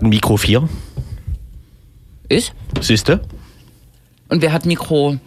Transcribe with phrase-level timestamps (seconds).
[0.00, 0.66] Wir hatten Mikro 4.
[2.30, 2.52] Ich?
[2.80, 3.20] Siehste?
[4.30, 5.18] Und wer hat Mikro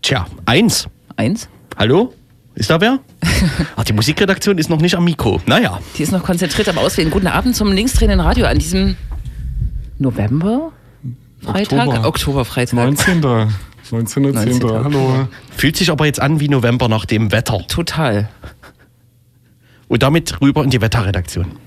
[0.00, 0.86] Tja, 1.
[1.16, 1.48] 1?
[1.76, 2.14] Hallo?
[2.54, 3.00] Ist da wer?
[3.74, 5.40] Ach, die Musikredaktion ist noch nicht am Mikro.
[5.46, 5.80] Naja.
[5.98, 7.10] Die ist noch konzentriert am Auswählen.
[7.10, 8.94] Guten Abend zum linksdrehenden Radio an diesem
[9.98, 10.70] November?
[11.40, 11.88] Freitag?
[11.88, 12.06] Oktober.
[12.06, 12.74] Oktoberfreitag.
[12.74, 13.22] 19.
[13.24, 14.20] 19.10.
[14.20, 14.62] 19..
[14.84, 15.28] Hallo.
[15.56, 17.66] Fühlt sich aber jetzt an wie November nach dem Wetter.
[17.66, 18.28] Total.
[19.88, 21.58] Und damit rüber in die Wetterredaktion.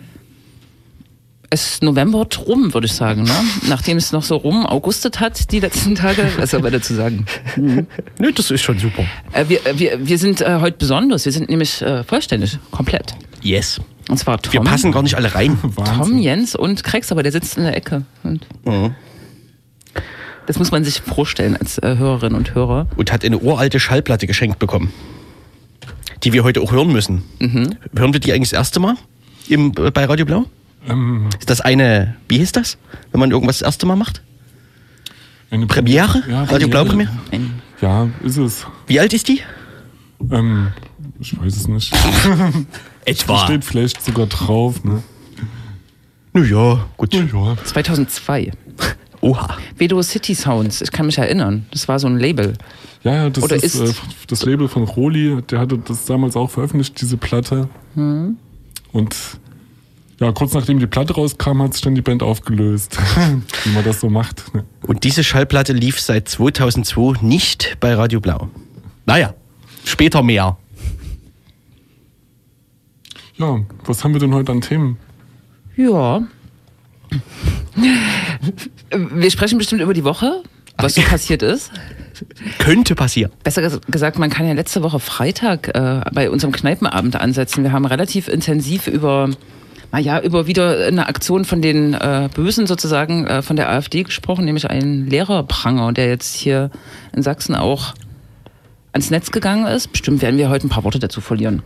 [1.49, 3.23] Es ist November rum, würde ich sagen.
[3.23, 3.31] Ne?
[3.69, 6.27] Nachdem es noch so rum augustet hat die letzten Tage.
[6.37, 7.25] Was soll man dazu sagen?
[7.55, 9.03] Nö, das ist schon super.
[9.31, 11.25] Äh, wir, äh, wir, wir sind äh, heute besonders.
[11.25, 13.15] Wir sind nämlich äh, vollständig, komplett.
[13.41, 13.79] Yes.
[14.09, 15.57] Und zwar Tom, Wir passen gar nicht alle rein.
[15.97, 16.17] Tom.
[16.19, 18.03] Jens und Krex, aber der sitzt in der Ecke.
[18.23, 18.95] Und Mhm.
[20.47, 22.87] das muss man sich vorstellen als äh, Hörerin und Hörer.
[22.97, 24.91] Und hat eine uralte Schallplatte geschenkt bekommen.
[26.23, 27.23] Die wir heute auch hören müssen.
[27.39, 28.95] Hören wir die eigentlich das erste Mal
[29.47, 30.45] im, äh, bei Radio Blau?
[30.87, 32.77] Ähm, Ist das eine, wie hieß das,
[33.11, 34.21] wenn man irgendwas das erste Mal macht?
[35.51, 36.21] eine Premiere?
[36.29, 37.11] Ja, Radio Blau Premiere?
[37.31, 38.65] Ein, Ja, ist es.
[38.87, 39.39] Wie alt ist die?
[40.31, 40.69] Ähm,
[41.19, 41.93] ich weiß es nicht.
[43.05, 43.37] Etwa.
[43.45, 45.01] Steht vielleicht sogar drauf, ne?
[46.33, 47.13] Naja, gut.
[47.13, 47.55] Ja.
[47.63, 48.51] 2002.
[49.21, 49.57] Oha.
[49.77, 51.65] Vedo City Sounds, ich kann mich erinnern.
[51.71, 52.53] Das war so ein Label.
[53.03, 53.93] Ja, ja, das Oder ist, ist- äh,
[54.27, 57.69] das Label von Roli, der hatte das damals auch veröffentlicht, diese Platte.
[57.93, 58.37] Hm.
[58.91, 59.15] Und
[60.19, 62.97] ja, kurz nachdem die Platte rauskam, hat sich dann die Band aufgelöst.
[63.63, 64.53] Wie man das so macht.
[64.55, 64.63] ne?
[64.87, 68.49] Und diese Schallplatte lief seit 2002 nicht bei Radio Blau.
[69.05, 69.33] Naja,
[69.83, 70.57] später mehr.
[73.37, 74.97] Ja, was haben wir denn heute an Themen?
[75.75, 76.23] Ja.
[78.91, 80.41] Wir sprechen bestimmt über die Woche,
[80.77, 81.71] was so passiert ist.
[82.59, 83.31] Könnte passieren.
[83.43, 87.63] Besser ges- gesagt, man kann ja letzte Woche Freitag äh, bei unserem Kneipenabend ansetzen.
[87.65, 89.29] Wir haben relativ intensiv über,
[89.95, 94.43] naja, über wieder eine Aktion von den äh, Bösen sozusagen äh, von der AfD gesprochen,
[94.43, 96.69] nämlich einen Lehrerpranger, der jetzt hier
[97.15, 97.93] in Sachsen auch
[98.91, 99.93] ans Netz gegangen ist.
[99.93, 101.61] Bestimmt werden wir heute ein paar Worte dazu verlieren.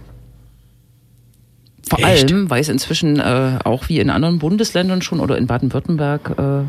[1.89, 2.31] Vor Echt?
[2.31, 6.65] allem, weil es inzwischen äh, auch wie in anderen Bundesländern schon oder in Baden-Württemberg, äh,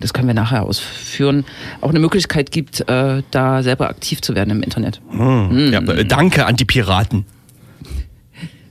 [0.00, 1.46] das können wir nachher ausführen,
[1.80, 5.00] auch eine Möglichkeit gibt, äh, da selber aktiv zu werden im Internet.
[5.14, 7.24] Ja, äh, danke an die Piraten.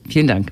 [0.08, 0.52] Vielen Dank.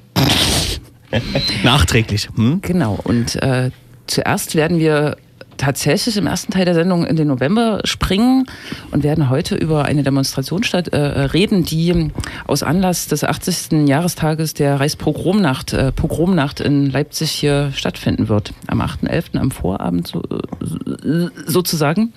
[1.64, 2.30] Nachträglich.
[2.36, 2.60] Hm?
[2.62, 3.00] Genau.
[3.04, 3.72] Und äh,
[4.08, 5.18] zuerst werden wir
[5.58, 8.46] tatsächlich im ersten Teil der Sendung in den November springen
[8.92, 12.12] und werden heute über eine Demonstration statt, äh, reden, die
[12.46, 13.88] aus Anlass des 80.
[13.88, 18.54] Jahrestages der Reichspogromnacht äh, Pogromnacht in Leipzig hier stattfinden wird.
[18.68, 19.38] Am 8.11.
[19.38, 22.14] am Vorabend so, äh, sozusagen.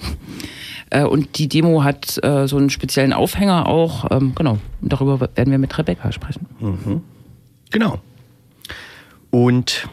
[0.90, 4.10] Äh, Und die Demo hat äh, so einen speziellen Aufhänger auch.
[4.10, 6.46] Ähm, genau, darüber werden wir mit Rebecca sprechen.
[7.70, 8.00] Genau.
[9.30, 9.88] Und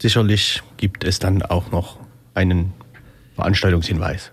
[0.00, 1.98] sicherlich gibt es dann auch noch
[2.34, 2.72] einen
[3.36, 4.32] Veranstaltungshinweis.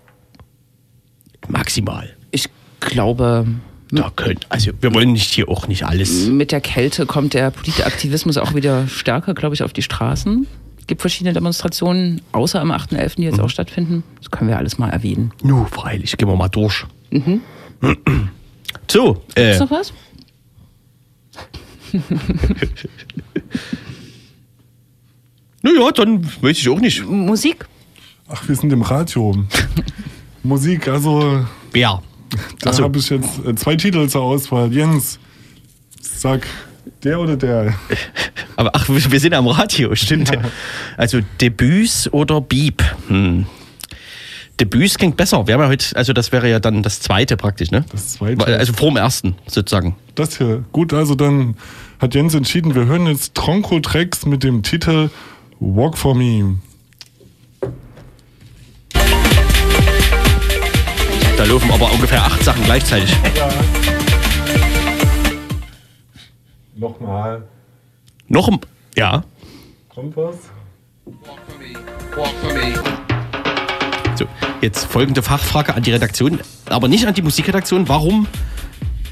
[1.48, 2.08] Maximal.
[2.32, 2.48] Ich
[2.80, 3.46] glaube,
[3.90, 6.26] Da könnt, also wir wollen nicht hier auch nicht alles.
[6.26, 10.46] Mit der Kälte kommt der politische Aktivismus auch wieder stärker, glaube ich, auf die Straßen.
[10.80, 14.02] Es gibt verschiedene Demonstrationen, außer am 8.11., die jetzt auch stattfinden.
[14.18, 15.32] Das können wir alles mal erwähnen.
[15.42, 16.84] Nu, freilich, gehen wir mal durch.
[18.88, 19.92] So, äh, Ist noch was?
[25.66, 27.04] naja, dann weiß ich auch nicht.
[27.04, 27.66] Musik?
[28.28, 29.34] Ach, wir sind im Radio.
[30.42, 32.02] Musik, also Wer?
[32.60, 32.84] da so.
[32.84, 34.72] habe ich jetzt äh, zwei Titel zur Auswahl.
[34.72, 35.18] Jens,
[36.00, 36.46] sag
[37.02, 37.74] der oder der?
[38.56, 40.30] Aber ach, wir sind am Radio, stimmt.
[40.96, 42.82] Also Debüts oder Beep?
[43.08, 43.46] Hm.
[44.60, 45.46] Debüts klingt besser.
[45.46, 47.84] Wir haben ja heute, also das wäre ja dann das zweite praktisch, ne?
[47.90, 48.46] Das zweite.
[48.56, 49.96] Also vor dem ersten sozusagen.
[50.14, 50.64] Das hier.
[50.72, 51.56] Gut, also dann
[51.98, 55.10] hat Jens entschieden, wir hören jetzt Tronco Tracks mit dem Titel
[55.60, 56.58] Walk for Me.
[61.36, 63.14] Da laufen aber ungefähr acht Sachen gleichzeitig.
[66.74, 67.46] Nochmal.
[68.28, 68.60] Noch ein,
[68.96, 69.24] ja.
[69.88, 70.36] Kommt was?
[74.16, 74.26] So,
[74.62, 77.88] jetzt folgende Fachfrage an die Redaktion, aber nicht an die Musikredaktion.
[77.88, 78.26] Warum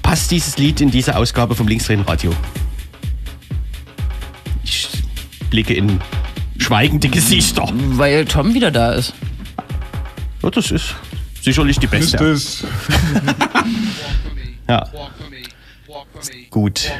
[0.03, 2.33] passt dieses Lied in diese Ausgabe vom Linksdrehen-Radio?
[4.63, 4.89] Ich
[5.51, 6.01] blicke in
[6.65, 7.69] schweigende Gesichter.
[7.73, 9.13] Weil Tom wieder da ist.
[10.43, 10.95] Ja, das ist
[11.43, 12.19] sicherlich die beste.
[12.21, 12.69] Richtig.
[14.67, 14.89] Ja,
[16.49, 16.91] gut.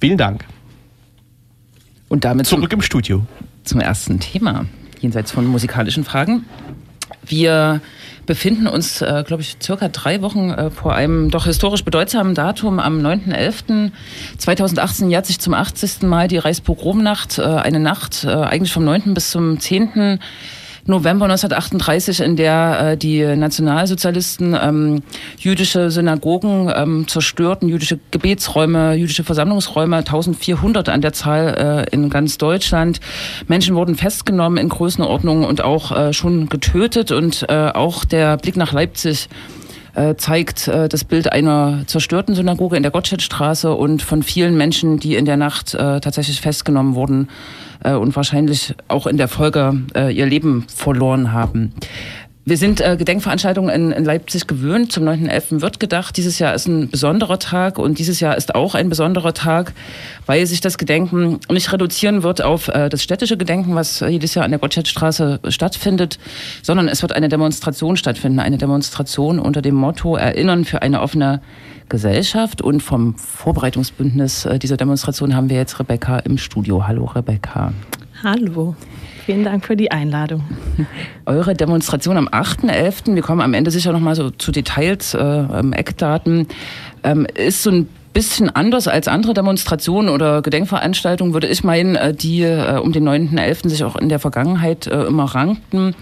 [0.00, 0.44] Vielen Dank.
[2.08, 3.26] Und damit zum, Zurück im Studio.
[3.64, 4.64] zum ersten Thema.
[5.00, 6.46] Jenseits von musikalischen Fragen
[7.26, 7.82] Wir
[8.28, 12.78] befinden uns, äh, glaube ich, circa drei Wochen äh, vor einem doch historisch bedeutsamen Datum.
[12.78, 16.02] Am 9.11.2018 jährt sich zum 80.
[16.02, 19.14] Mal die Reichspogromnacht, äh, eine Nacht äh, eigentlich vom 9.
[19.14, 20.20] bis zum 10.
[20.88, 25.02] November 1938, in der äh, die Nationalsozialisten ähm,
[25.38, 32.38] jüdische Synagogen ähm, zerstörten, jüdische Gebetsräume, jüdische Versammlungsräume, 1400 an der Zahl äh, in ganz
[32.38, 33.00] Deutschland.
[33.48, 38.56] Menschen wurden festgenommen in Größenordnungen und auch äh, schon getötet und äh, auch der Blick
[38.56, 39.28] nach Leipzig
[39.94, 44.98] äh, zeigt äh, das Bild einer zerstörten Synagoge in der Gottschedstraße und von vielen Menschen,
[45.00, 47.28] die in der Nacht äh, tatsächlich festgenommen wurden
[47.84, 51.72] und wahrscheinlich auch in der Folge äh, ihr Leben verloren haben.
[52.48, 54.90] Wir sind äh, Gedenkveranstaltungen in, in Leipzig gewöhnt.
[54.90, 55.60] Zum 9.11.
[55.60, 56.16] wird gedacht.
[56.16, 59.74] Dieses Jahr ist ein besonderer Tag und dieses Jahr ist auch ein besonderer Tag,
[60.24, 64.46] weil sich das Gedenken nicht reduzieren wird auf äh, das städtische Gedenken, was jedes Jahr
[64.46, 66.18] an der Gottschedstraße stattfindet,
[66.62, 68.40] sondern es wird eine Demonstration stattfinden.
[68.40, 71.42] Eine Demonstration unter dem Motto Erinnern für eine offene
[71.90, 72.62] Gesellschaft.
[72.62, 76.88] Und vom Vorbereitungsbündnis äh, dieser Demonstration haben wir jetzt Rebecca im Studio.
[76.88, 77.74] Hallo Rebecca.
[78.24, 78.74] Hallo.
[79.26, 80.42] Vielen Dank für die Einladung.
[81.26, 86.48] Eure Demonstration am 8.11., wir kommen am Ende sicher nochmal so zu Details, äh, Eckdaten,
[87.04, 92.14] ähm, ist so ein bisschen anders als andere Demonstrationen oder Gedenkveranstaltungen, würde ich meinen, äh,
[92.14, 93.68] die äh, um den 9.11.
[93.68, 95.94] sich auch in der Vergangenheit äh, immer rankten.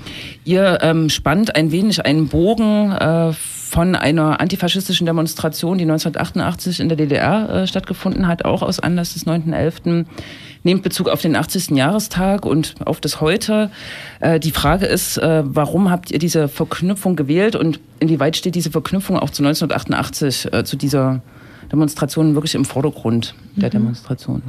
[0.44, 6.88] Ihr ähm, spannt ein wenig einen Bogen äh, von einer antifaschistischen Demonstration, die 1988 in
[6.88, 10.06] der DDR äh, stattgefunden hat, auch aus Anlass des 9.11
[10.66, 11.70] nehmt Bezug auf den 80.
[11.70, 13.70] Jahrestag und auf das heute.
[14.20, 18.70] Äh, die Frage ist, äh, warum habt ihr diese Verknüpfung gewählt und inwieweit steht diese
[18.70, 21.22] Verknüpfung auch zu 1988, äh, zu dieser
[21.72, 23.72] Demonstration wirklich im Vordergrund der mhm.
[23.72, 24.42] Demonstration?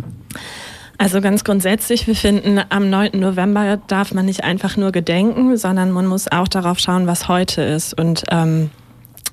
[0.97, 3.19] Also ganz grundsätzlich, wir finden, am 9.
[3.19, 7.61] November darf man nicht einfach nur gedenken, sondern man muss auch darauf schauen, was heute
[7.61, 7.97] ist.
[7.99, 8.71] Und ähm,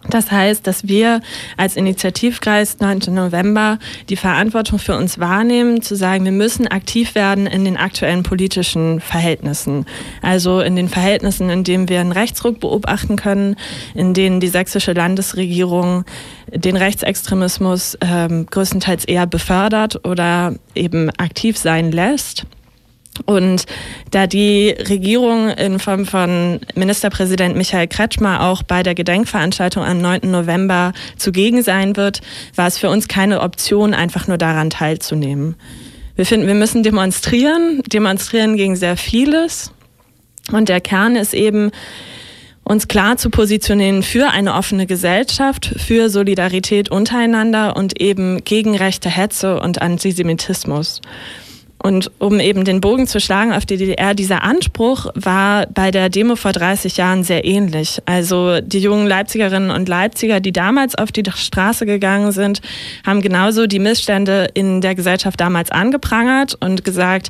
[0.08, 1.20] das heißt, dass wir
[1.56, 3.02] als Initiativkreis 9.
[3.08, 3.78] November
[4.08, 9.00] die Verantwortung für uns wahrnehmen, zu sagen, wir müssen aktiv werden in den aktuellen politischen
[9.00, 9.86] Verhältnissen.
[10.22, 13.56] Also in den Verhältnissen, in denen wir einen Rechtsruck beobachten können,
[13.94, 16.04] in denen die sächsische Landesregierung
[16.52, 22.46] den Rechtsextremismus ähm, größtenteils eher befördert oder eben aktiv sein lässt.
[23.26, 23.66] Und
[24.10, 30.30] da die Regierung in Form von Ministerpräsident Michael Kretschmer auch bei der Gedenkveranstaltung am 9.
[30.30, 32.20] November zugegen sein wird,
[32.56, 35.54] war es für uns keine Option, einfach nur daran teilzunehmen.
[36.16, 39.72] Wir finden, wir müssen demonstrieren, demonstrieren gegen sehr vieles.
[40.52, 41.70] Und der Kern ist eben,
[42.64, 49.10] uns klar zu positionieren für eine offene Gesellschaft, für Solidarität untereinander und eben gegen rechte
[49.10, 51.02] Hetze und Antisemitismus.
[51.84, 56.08] Und um eben den Bogen zu schlagen auf die DDR, dieser Anspruch war bei der
[56.08, 58.00] Demo vor 30 Jahren sehr ähnlich.
[58.06, 62.62] Also die jungen Leipzigerinnen und Leipziger, die damals auf die Straße gegangen sind,
[63.06, 67.28] haben genauso die Missstände in der Gesellschaft damals angeprangert und gesagt,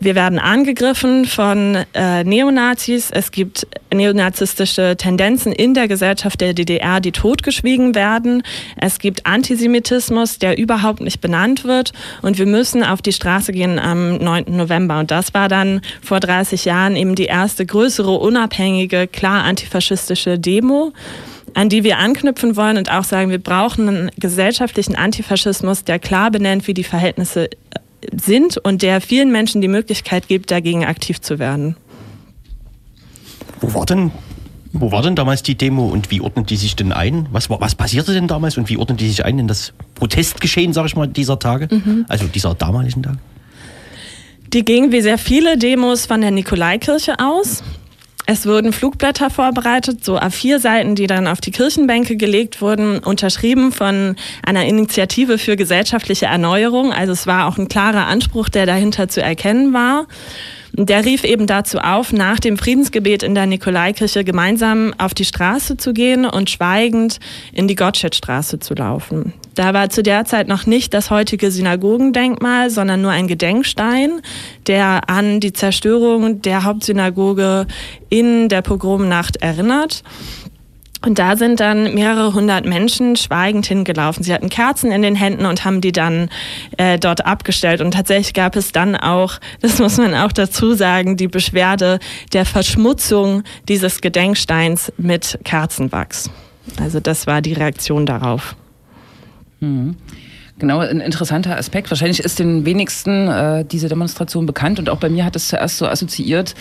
[0.00, 3.10] wir werden angegriffen von äh, Neonazis.
[3.10, 8.42] Es gibt neonazistische Tendenzen in der Gesellschaft der DDR, die totgeschwiegen werden.
[8.76, 11.92] Es gibt Antisemitismus, der überhaupt nicht benannt wird.
[12.22, 14.44] Und wir müssen auf die Straße gehen am 9.
[14.48, 15.00] November.
[15.00, 20.92] Und das war dann vor 30 Jahren eben die erste größere, unabhängige, klar antifaschistische Demo
[21.54, 26.30] an die wir anknüpfen wollen und auch sagen, wir brauchen einen gesellschaftlichen Antifaschismus, der klar
[26.30, 27.48] benennt, wie die Verhältnisse
[28.12, 31.76] sind und der vielen Menschen die Möglichkeit gibt, dagegen aktiv zu werden.
[33.60, 34.10] Wo war denn,
[34.72, 37.26] wo war denn damals die Demo und wie ordnet die sich denn ein?
[37.32, 40.88] Was, was passierte denn damals und wie ordnet die sich ein in das Protestgeschehen, sage
[40.88, 41.68] ich mal, dieser Tage?
[41.74, 42.04] Mhm.
[42.08, 43.18] Also dieser damaligen Tage?
[44.52, 47.62] Die ging wie sehr viele Demos von der Nikolaikirche aus.
[48.30, 54.16] Es wurden Flugblätter vorbereitet, so A4-Seiten, die dann auf die Kirchenbänke gelegt wurden, unterschrieben von
[54.44, 56.92] einer Initiative für gesellschaftliche Erneuerung.
[56.92, 60.06] Also es war auch ein klarer Anspruch, der dahinter zu erkennen war.
[60.80, 65.76] Der rief eben dazu auf, nach dem Friedensgebet in der Nikolaikirche gemeinsam auf die Straße
[65.76, 67.18] zu gehen und schweigend
[67.52, 69.32] in die Gottschedstraße zu laufen.
[69.56, 74.20] Da war zu der Zeit noch nicht das heutige Synagogendenkmal, sondern nur ein Gedenkstein,
[74.68, 77.66] der an die Zerstörung der Hauptsynagoge
[78.08, 80.04] in der Pogromnacht erinnert.
[81.00, 84.24] Und da sind dann mehrere hundert Menschen schweigend hingelaufen.
[84.24, 86.28] Sie hatten Kerzen in den Händen und haben die dann
[86.76, 87.80] äh, dort abgestellt.
[87.80, 92.00] Und tatsächlich gab es dann auch, das muss man auch dazu sagen, die Beschwerde
[92.32, 96.30] der Verschmutzung dieses Gedenksteins mit Kerzenwachs.
[96.80, 98.56] Also das war die Reaktion darauf.
[99.60, 99.96] Mhm.
[100.58, 101.88] Genau, ein interessanter Aspekt.
[101.90, 105.78] Wahrscheinlich ist den wenigsten äh, diese Demonstration bekannt und auch bei mir hat es zuerst
[105.78, 106.56] so assoziiert,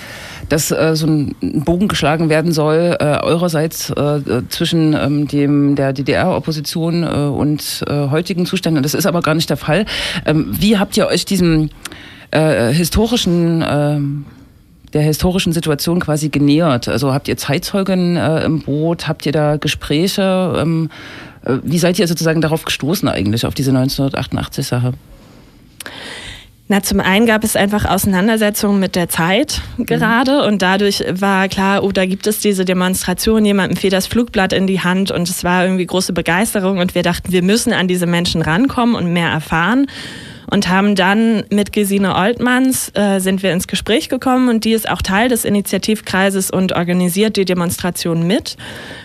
[0.50, 5.94] dass äh, so ein Bogen geschlagen werden soll äh, eurerseits äh, zwischen ähm, dem der
[5.94, 8.84] DDR-Opposition äh, und äh, heutigen Zuständen.
[8.84, 9.86] Das ist aber gar nicht der Fall.
[10.28, 11.72] Ähm, wie habt ihr euch diesem
[12.30, 14.00] äh, historischen äh,
[14.94, 16.88] der historischen Situation quasi genähert?
[16.88, 19.08] Also habt ihr Zeitzeugen äh, im Boot?
[19.08, 20.56] Habt ihr da Gespräche?
[20.58, 21.27] Ähm, äh,
[21.64, 24.94] wie seid ihr sozusagen darauf gestoßen eigentlich, auf diese 1988-Sache?
[26.70, 30.48] Na, zum einen gab es einfach Auseinandersetzungen mit der Zeit gerade mhm.
[30.48, 34.68] und dadurch war klar, oh, da gibt es diese Demonstration, jemandem fiel das Flugblatt in
[34.68, 38.06] die Hand und es war irgendwie große Begeisterung und wir dachten, wir müssen an diese
[38.06, 39.88] Menschen rankommen und mehr erfahren
[40.50, 44.90] und haben dann mit Gesine Oltmanns äh, sind wir ins Gespräch gekommen und die ist
[44.90, 48.56] auch Teil des Initiativkreises und organisiert die Demonstration mit.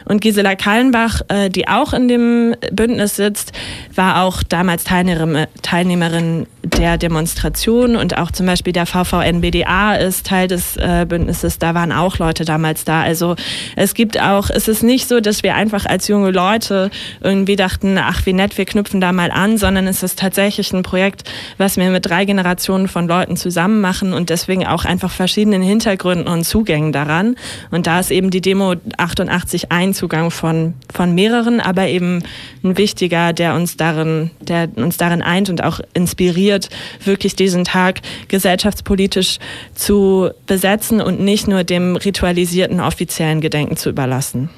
[0.05, 3.53] Und Gisela Kallenbach, äh, die auch in dem Bündnis sitzt,
[3.95, 10.77] war auch damals Teilnehmerin der Demonstration und auch zum Beispiel der VVN-BDA ist Teil des
[10.77, 11.59] äh, Bündnisses.
[11.59, 13.03] Da waren auch Leute damals da.
[13.03, 13.35] Also
[13.75, 17.99] es gibt auch, es ist nicht so, dass wir einfach als junge Leute irgendwie dachten,
[17.99, 21.25] ach wie nett, wir knüpfen da mal an, sondern es ist tatsächlich ein Projekt,
[21.59, 26.29] was wir mit drei Generationen von Leuten zusammen machen und deswegen auch einfach verschiedenen Hintergründen
[26.29, 27.37] und Zugängen daran.
[27.71, 32.23] Und da ist eben die Demo 88 ein Zugang von, von mehreren, aber eben
[32.63, 36.69] ein wichtiger, der uns darin, der uns darin eint und auch inspiriert,
[37.05, 39.39] wirklich diesen Tag gesellschaftspolitisch
[39.75, 44.51] zu besetzen und nicht nur dem ritualisierten offiziellen Gedenken zu überlassen.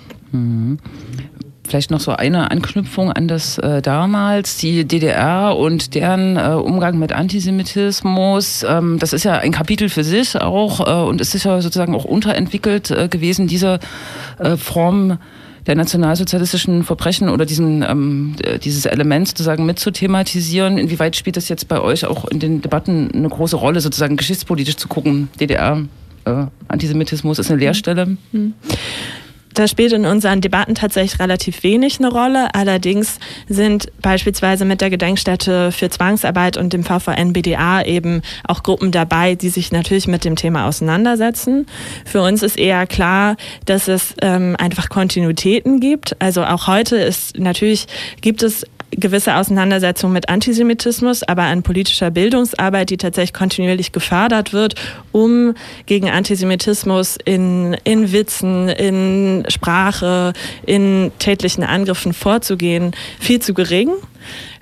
[1.64, 1.70] Mhm.
[1.70, 6.98] Vielleicht noch so eine Anknüpfung an das äh, damals, die DDR und deren äh, Umgang
[6.98, 8.64] mit Antisemitismus.
[8.68, 11.94] Ähm, das ist ja ein Kapitel für sich auch äh, und es ist ja sozusagen
[11.94, 13.78] auch unterentwickelt äh, gewesen, diese
[14.38, 15.18] äh, Form
[15.66, 20.76] der nationalsozialistischen Verbrechen oder diesen, ähm, dieses Element sozusagen mit zu thematisieren.
[20.76, 24.76] Inwieweit spielt das jetzt bei euch auch in den Debatten eine große Rolle, sozusagen geschichtspolitisch
[24.76, 25.28] zu gucken?
[25.40, 25.82] DDR,
[26.26, 28.16] äh, Antisemitismus ist eine Leerstelle.
[28.32, 28.54] Mhm.
[29.54, 32.54] Das spielt in unseren Debatten tatsächlich relativ wenig eine Rolle.
[32.54, 33.18] Allerdings
[33.48, 39.36] sind beispielsweise mit der Gedenkstätte für Zwangsarbeit und dem VVN BDA eben auch Gruppen dabei,
[39.36, 41.66] die sich natürlich mit dem Thema auseinandersetzen.
[42.04, 46.20] Für uns ist eher klar, dass es ähm, einfach Kontinuitäten gibt.
[46.20, 47.86] Also auch heute ist natürlich
[48.20, 54.74] gibt es gewisse Auseinandersetzung mit Antisemitismus, aber an politischer Bildungsarbeit, die tatsächlich kontinuierlich gefördert wird,
[55.12, 55.54] um
[55.86, 60.32] gegen Antisemitismus in, in Witzen, in Sprache,
[60.66, 63.90] in tätlichen Angriffen vorzugehen, viel zu gering.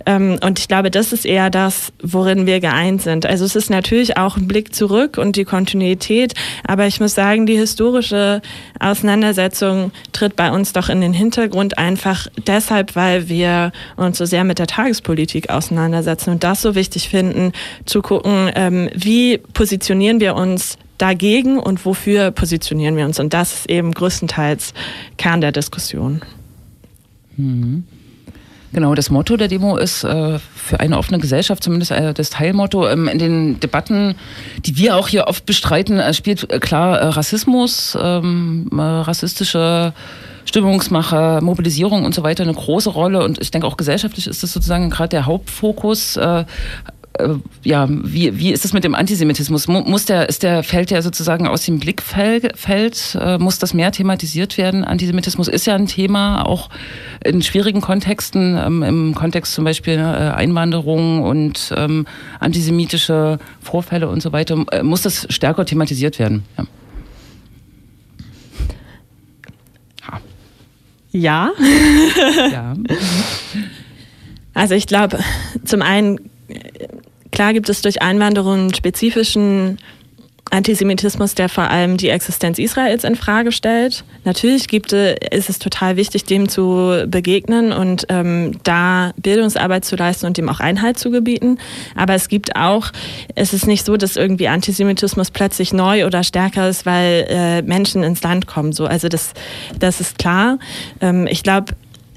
[0.07, 3.27] Ähm, und ich glaube, das ist eher das, worin wir geeint sind.
[3.27, 6.35] Also es ist natürlich auch ein Blick zurück und die Kontinuität,
[6.65, 8.43] aber ich muss sagen, die historische
[8.79, 14.45] Auseinandersetzung tritt bei uns doch in den Hintergrund einfach deshalb, weil wir uns so sehr
[14.45, 17.53] mit der Tagespolitik auseinandersetzen und das so wichtig finden,
[17.85, 23.19] zu gucken, ähm, wie positionieren wir uns dagegen und wofür positionieren wir uns.
[23.19, 24.75] Und das ist eben größtenteils
[25.17, 26.23] Kern der Diskussion.
[27.37, 27.85] Mhm.
[28.73, 32.89] Genau, das Motto der Demo ist äh, für eine offene Gesellschaft, zumindest äh, das Teilmotto.
[32.89, 34.15] Ähm, in den Debatten,
[34.65, 39.93] die wir auch hier oft bestreiten, äh, spielt äh, klar äh, Rassismus, ähm, äh, rassistische
[40.47, 43.23] Stimmungsmache, Mobilisierung und so weiter eine große Rolle.
[43.23, 46.19] Und ich denke auch gesellschaftlich ist das sozusagen gerade der Hauptfokus.
[47.19, 49.69] Äh, ja, wie, wie ist das mit dem Antisemitismus?
[49.69, 53.19] Muss der, ist der, fällt der sozusagen aus dem Blickfeld?
[53.21, 54.85] Äh, muss das mehr thematisiert werden?
[54.85, 56.71] Antisemitismus ist ja ein Thema, auch
[57.25, 62.07] in schwierigen Kontexten, ähm, im Kontext zum Beispiel ne, äh, Einwanderung und ähm,
[62.41, 64.65] antisemitische Vorfälle und so weiter.
[64.83, 66.45] Muss das stärker thematisiert werden?
[66.57, 66.67] Ja.
[71.15, 71.51] Ja.
[72.51, 72.75] ja.
[74.55, 75.19] Also ich glaube,
[75.65, 76.31] zum einen
[77.33, 79.79] Klar gibt es durch Einwanderung spezifischen
[80.53, 84.05] Antisemitismus, der vor allem die Existenz Israels in Frage stellt.
[84.25, 90.27] Natürlich gibt ist es total wichtig, dem zu begegnen und ähm, da Bildungsarbeit zu leisten
[90.27, 91.59] und dem auch Einhalt zu gebieten.
[91.97, 92.93] Aber es gibt auch,
[93.35, 98.03] es ist nicht so, dass irgendwie Antisemitismus plötzlich neu oder stärker ist, weil äh, Menschen
[98.03, 98.73] ins Land kommen.
[98.73, 99.33] So, also das,
[99.79, 100.59] das ist klar.
[101.01, 101.73] Ähm, ich glaube,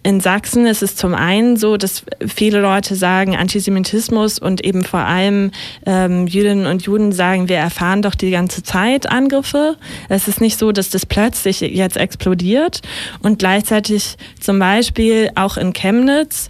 [0.06, 5.00] in Sachsen ist es zum einen so, dass viele Leute sagen, Antisemitismus und eben vor
[5.00, 5.50] allem
[5.88, 9.78] ähm, Jüdinnen und Juden sagen, wir erfahren doch die ganze Zeit Angriffe.
[10.08, 12.82] Es ist nicht so, dass das plötzlich jetzt explodiert.
[13.24, 16.50] Und gleichzeitig zum Beispiel auch in Chemnitz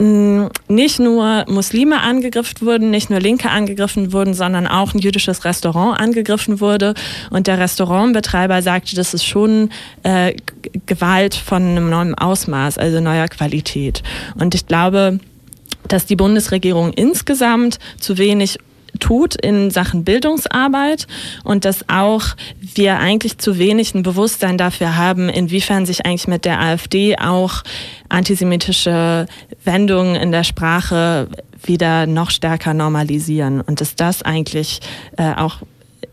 [0.00, 6.00] nicht nur Muslime angegriffen wurden, nicht nur Linke angegriffen wurden, sondern auch ein jüdisches Restaurant
[6.00, 6.94] angegriffen wurde.
[7.30, 9.68] Und der Restaurantbetreiber sagte, das ist schon
[10.02, 10.34] äh,
[10.86, 14.02] Gewalt von einem neuen Ausmaß, also neuer Qualität.
[14.36, 15.20] Und ich glaube,
[15.86, 18.58] dass die Bundesregierung insgesamt zu wenig
[18.98, 21.06] tut in Sachen Bildungsarbeit
[21.44, 22.24] und dass auch
[22.60, 27.62] wir eigentlich zu wenig ein Bewusstsein dafür haben, inwiefern sich eigentlich mit der AfD auch
[28.08, 29.26] antisemitische
[29.64, 31.28] Wendungen in der Sprache
[31.62, 34.80] wieder noch stärker normalisieren und dass das eigentlich
[35.16, 35.58] äh, auch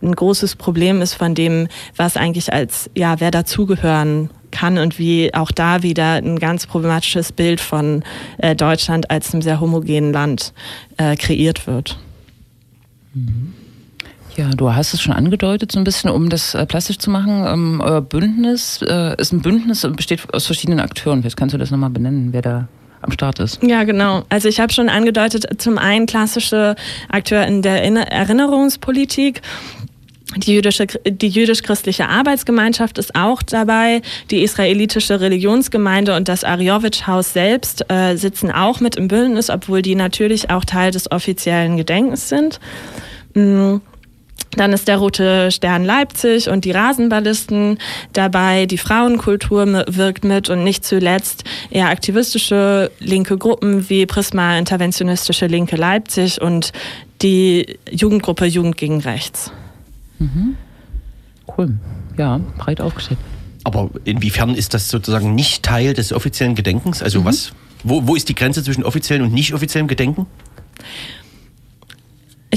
[0.01, 5.34] ein großes Problem ist von dem, was eigentlich als, ja, wer dazugehören kann und wie
[5.34, 8.03] auch da wieder ein ganz problematisches Bild von
[8.38, 10.53] äh, Deutschland als einem sehr homogenen Land
[10.98, 11.98] äh, kreiert wird.
[14.36, 17.43] Ja, du hast es schon angedeutet, so ein bisschen, um das äh, plastisch zu machen.
[17.47, 21.21] Ähm, euer Bündnis äh, ist ein Bündnis und besteht aus verschiedenen Akteuren.
[21.21, 22.67] Vielleicht kannst du das nochmal benennen, wer da
[23.01, 23.63] am Start ist.
[23.63, 24.24] Ja, genau.
[24.29, 26.75] Also ich habe schon angedeutet, zum einen klassische
[27.09, 27.81] Akteur in der
[28.12, 29.41] Erinnerungspolitik.
[30.36, 34.01] Die, jüdische, die jüdisch-christliche Arbeitsgemeinschaft ist auch dabei.
[34.29, 39.96] Die israelitische Religionsgemeinde und das Arjowitsch-Haus selbst äh, sitzen auch mit im Bündnis, obwohl die
[39.96, 42.60] natürlich auch Teil des offiziellen Gedenkens sind.
[43.34, 43.81] Mhm.
[44.55, 47.77] Dann ist der Rote Stern Leipzig und die Rasenballisten
[48.13, 48.65] dabei.
[48.65, 55.75] Die Frauenkultur wirkt mit und nicht zuletzt eher aktivistische linke Gruppen wie Prisma Interventionistische Linke
[55.75, 56.74] Leipzig und
[57.22, 59.51] die Jugendgruppe Jugend gegen Rechts.
[60.19, 60.55] Mhm.
[61.57, 61.77] Cool.
[62.17, 63.19] Ja, breit aufgestellt.
[63.63, 67.03] Aber inwiefern ist das sozusagen nicht Teil des offiziellen Gedenkens?
[67.03, 67.25] Also mhm.
[67.25, 67.51] was,
[67.83, 70.25] wo, wo ist die Grenze zwischen offiziellem und nicht offiziellem Gedenken?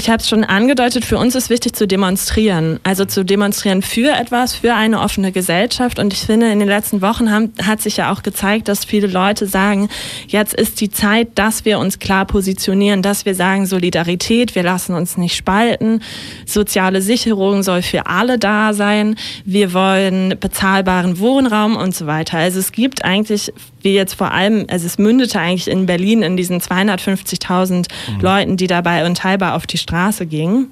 [0.01, 2.79] Ich habe es schon angedeutet, für uns ist wichtig zu demonstrieren.
[2.81, 5.99] Also zu demonstrieren für etwas, für eine offene Gesellschaft.
[5.99, 9.05] Und ich finde, in den letzten Wochen haben, hat sich ja auch gezeigt, dass viele
[9.05, 9.89] Leute sagen,
[10.25, 14.95] jetzt ist die Zeit, dass wir uns klar positionieren, dass wir sagen, Solidarität, wir lassen
[14.95, 16.01] uns nicht spalten,
[16.47, 22.39] soziale Sicherung soll für alle da sein, wir wollen bezahlbaren Wohnraum und so weiter.
[22.39, 26.37] Also es gibt eigentlich wie jetzt vor allem, also es mündete eigentlich in Berlin in
[26.37, 28.21] diesen 250.000 mhm.
[28.21, 29.90] Leuten, die dabei unteilbar auf die Straße
[30.25, 30.69] gingen.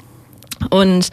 [0.69, 1.09] Und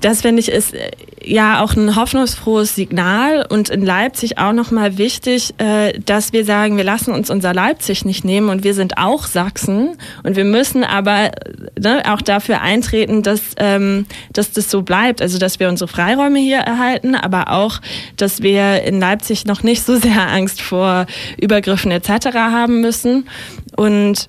[0.00, 0.90] das finde ich ist äh,
[1.24, 6.76] ja auch ein hoffnungsfrohes Signal und in Leipzig auch nochmal wichtig, äh, dass wir sagen,
[6.76, 10.82] wir lassen uns unser Leipzig nicht nehmen und wir sind auch Sachsen und wir müssen
[10.82, 11.30] aber
[11.78, 16.40] ne, auch dafür eintreten, dass, ähm, dass das so bleibt, also dass wir unsere Freiräume
[16.40, 17.80] hier erhalten, aber auch,
[18.16, 21.06] dass wir in Leipzig noch nicht so sehr Angst vor
[21.40, 22.26] Übergriffen etc.
[22.34, 23.28] haben müssen
[23.76, 24.28] und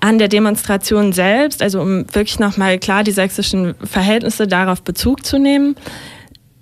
[0.00, 5.38] an der Demonstration selbst, also um wirklich nochmal klar die sächsischen Verhältnisse darauf Bezug zu
[5.38, 5.76] nehmen,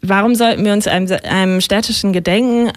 [0.02, 2.72] warum sollten wir uns einem, einem städtischen Gedenken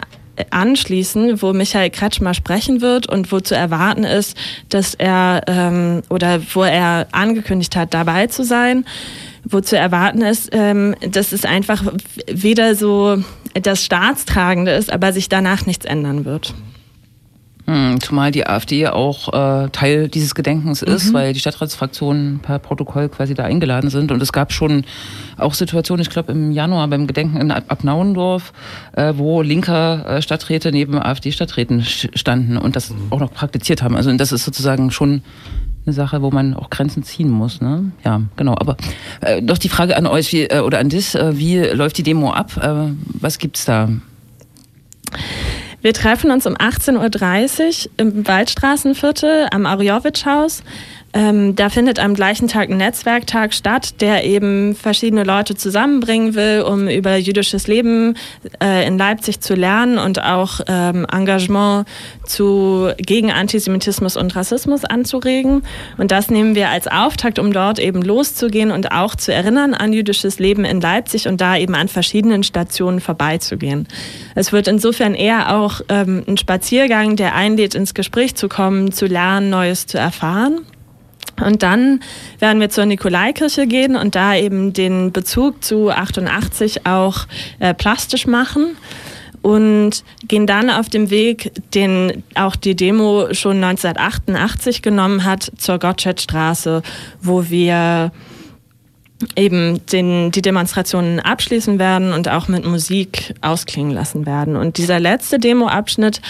[0.50, 4.36] anschließen, wo Michael Kretschmer sprechen wird und wo zu erwarten ist,
[4.70, 8.86] dass er ähm, oder wo er angekündigt hat, dabei zu sein,
[9.44, 11.84] wo zu erwarten ist, ähm, dass es einfach
[12.28, 16.56] wieder so das Staatstragende ist, aber sich danach nichts ändern wird.
[17.66, 21.14] Hm, zumal die AfD auch äh, Teil dieses Gedenkens ist, mhm.
[21.14, 24.12] weil die Stadtratsfraktionen per Protokoll quasi da eingeladen sind.
[24.12, 24.84] Und es gab schon
[25.38, 28.52] auch Situationen, ich glaube im Januar beim Gedenken in Abnauendorf,
[28.94, 33.12] äh, wo linker äh, Stadträte neben AfD-Stadträten standen und das mhm.
[33.12, 33.96] auch noch praktiziert haben.
[33.96, 35.22] Also das ist sozusagen schon
[35.86, 37.62] eine Sache, wo man auch Grenzen ziehen muss.
[37.62, 37.92] Ne?
[38.04, 38.56] Ja, genau.
[38.58, 38.76] Aber
[39.22, 42.04] äh, doch die Frage an euch wie, äh, oder an dich, äh, wie läuft die
[42.04, 42.58] Demo ab?
[42.58, 43.90] Äh, was gibt's da?
[45.84, 50.64] Wir treffen uns um 18.30 Uhr im Waldstraßenviertel am Arjowitsch-Haus.
[51.14, 56.62] Ähm, da findet am gleichen Tag ein Netzwerktag statt, der eben verschiedene Leute zusammenbringen will,
[56.68, 58.18] um über jüdisches Leben
[58.62, 61.88] äh, in Leipzig zu lernen und auch ähm, Engagement
[62.26, 65.62] zu, gegen Antisemitismus und Rassismus anzuregen.
[65.98, 69.94] Und das nehmen wir als Auftakt, um dort eben loszugehen und auch zu erinnern an
[69.94, 73.88] jüdisches Leben in Leipzig und da eben an verschiedenen Stationen vorbeizugehen.
[74.34, 79.06] Es wird insofern eher auch ähm, ein Spaziergang, der einlädt, ins Gespräch zu kommen, zu
[79.06, 80.66] lernen, Neues zu erfahren.
[81.42, 82.02] Und dann
[82.40, 87.26] werden wir zur Nikolaikirche gehen und da eben den Bezug zu 88 auch
[87.60, 88.78] äh, plastisch machen
[89.42, 95.80] und gehen dann auf dem Weg, den auch die Demo schon 1988 genommen hat, zur
[95.80, 96.82] Gottschedstraße,
[97.22, 98.12] wo wir
[99.36, 104.56] eben den, die Demonstrationen abschließen werden und auch mit Musik ausklingen lassen werden.
[104.56, 106.22] Und dieser letzte Demoabschnitt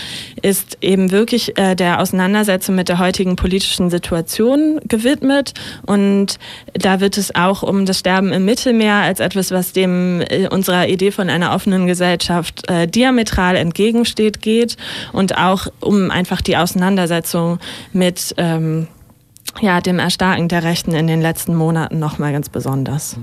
[0.41, 5.53] ist eben wirklich äh, der Auseinandersetzung mit der heutigen politischen Situation gewidmet.
[5.85, 6.39] Und
[6.73, 10.87] da wird es auch um das Sterben im Mittelmeer als etwas, was dem äh, unserer
[10.87, 14.77] Idee von einer offenen Gesellschaft äh, diametral entgegensteht, geht.
[15.11, 17.59] Und auch um einfach die Auseinandersetzung
[17.91, 18.87] mit ähm,
[19.61, 23.17] ja, dem Erstarken der Rechten in den letzten Monaten nochmal ganz besonders.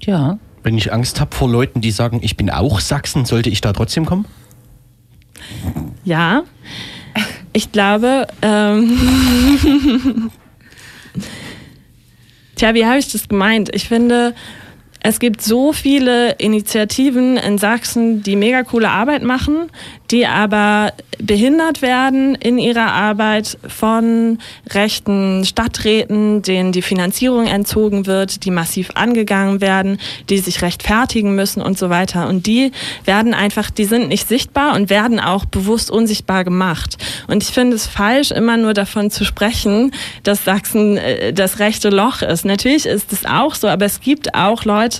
[0.00, 0.38] Ja.
[0.62, 3.72] Wenn ich Angst habe vor Leuten, die sagen, ich bin auch Sachsen, sollte ich da
[3.72, 4.26] trotzdem kommen?
[6.04, 6.44] Ja.
[7.52, 10.30] Ich glaube, ähm
[12.62, 13.74] Tja, wie habe ich das gemeint?
[13.74, 14.34] Ich finde,
[15.04, 19.68] es gibt so viele Initiativen in Sachsen, die mega coole Arbeit machen,
[20.12, 24.38] die aber behindert werden in ihrer Arbeit von
[24.70, 31.62] rechten Stadträten, denen die Finanzierung entzogen wird, die massiv angegangen werden, die sich rechtfertigen müssen
[31.62, 32.28] und so weiter.
[32.28, 32.72] Und die
[33.04, 36.96] werden einfach, die sind nicht sichtbar und werden auch bewusst unsichtbar gemacht.
[37.26, 41.88] Und ich finde es falsch, immer nur davon zu sprechen, dass Sachsen äh, das rechte
[41.88, 42.44] Loch ist.
[42.44, 44.91] Natürlich ist es auch so, aber es gibt auch Leute,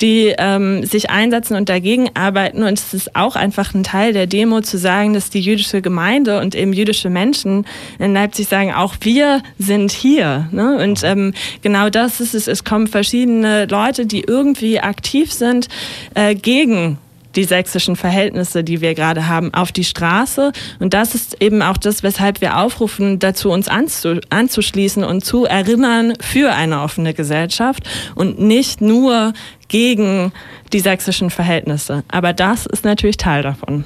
[0.00, 2.62] die ähm, sich einsetzen und dagegen arbeiten.
[2.62, 6.40] Und es ist auch einfach ein Teil der Demo zu sagen, dass die jüdische Gemeinde
[6.40, 7.66] und eben jüdische Menschen
[7.98, 10.48] in Leipzig sagen, auch wir sind hier.
[10.52, 10.78] Ne?
[10.82, 12.48] Und ähm, genau das ist es.
[12.48, 15.68] Es kommen verschiedene Leute, die irgendwie aktiv sind
[16.14, 16.98] äh, gegen
[17.36, 20.52] die sächsischen Verhältnisse, die wir gerade haben, auf die Straße.
[20.78, 26.14] Und das ist eben auch das, weshalb wir aufrufen, dazu uns anzuschließen und zu erinnern
[26.20, 29.32] für eine offene Gesellschaft und nicht nur
[29.68, 30.32] gegen
[30.72, 32.04] die sächsischen Verhältnisse.
[32.08, 33.84] Aber das ist natürlich Teil davon.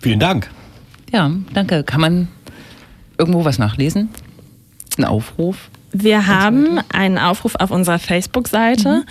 [0.00, 0.50] Vielen Dank.
[1.12, 1.84] Ja, danke.
[1.84, 2.28] Kann man
[3.18, 4.08] irgendwo was nachlesen?
[4.96, 5.70] Ein Aufruf?
[5.92, 8.88] Wir haben einen Aufruf auf unserer Facebook-Seite.
[8.88, 9.04] Mhm.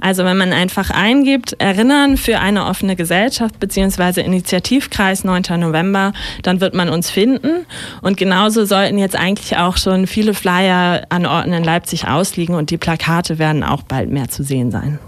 [0.00, 5.42] Also wenn man einfach eingibt, Erinnern für eine offene Gesellschaft beziehungsweise Initiativkreis 9.
[5.58, 6.12] November,
[6.42, 7.66] dann wird man uns finden.
[8.00, 12.70] Und genauso sollten jetzt eigentlich auch schon viele Flyer an Orten in Leipzig ausliegen und
[12.70, 14.98] die Plakate werden auch bald mehr zu sehen sein.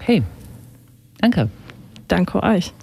[0.00, 0.22] Hey,
[1.18, 1.48] danke.
[2.08, 2.74] Danke euch.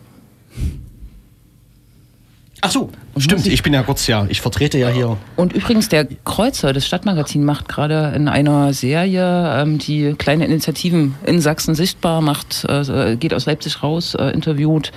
[2.61, 3.47] Ach so, stimmt.
[3.47, 5.17] Ich bin ja kurz, ja, ich vertrete ja hier.
[5.35, 11.15] Und übrigens, der Kreuzer, das Stadtmagazin, macht gerade in einer Serie, ähm, die kleine Initiativen
[11.25, 14.91] in Sachsen sichtbar macht, äh, geht aus Leipzig raus, äh, interviewt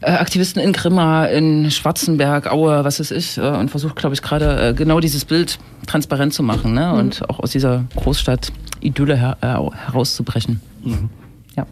[0.00, 4.22] äh, Aktivisten in Grimma, in Schwarzenberg, Aue, was es ist, äh, und versucht, glaube ich,
[4.22, 6.92] gerade äh, genau dieses Bild transparent zu machen ne?
[6.92, 6.98] Mhm.
[6.98, 9.46] und auch aus dieser Großstadt-Idylle her äh,
[9.86, 10.60] herauszubrechen.
[10.84, 11.10] Mhm.
[11.56, 11.66] Ja.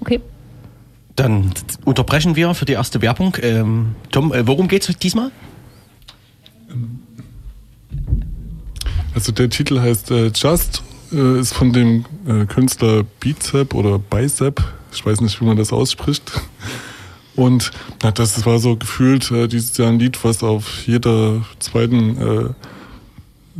[0.00, 0.20] Okay.
[1.16, 1.52] Dann
[1.84, 3.36] unterbrechen wir für die erste Werbung.
[3.42, 5.30] Ähm, Tom, äh, worum geht es diesmal?
[9.14, 14.62] Also der Titel heißt äh, Just, äh, ist von dem äh, Künstler Bizep oder Bicep,
[14.92, 16.32] ich weiß nicht, wie man das ausspricht.
[17.34, 17.70] Und
[18.02, 22.54] na, das war so gefühlt äh, dieses Jahr ein Lied, was auf jeder zweiten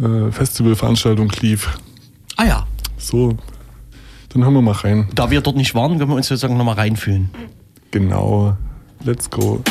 [0.00, 1.78] äh, äh, Festivalveranstaltung lief.
[2.36, 2.66] Ah ja.
[2.98, 3.36] So,
[4.32, 5.08] dann hören wir mal rein.
[5.14, 7.30] Da wir dort nicht waren, können wir uns sozusagen nochmal reinfühlen.
[7.90, 8.56] Genau.
[9.04, 9.62] Let's go.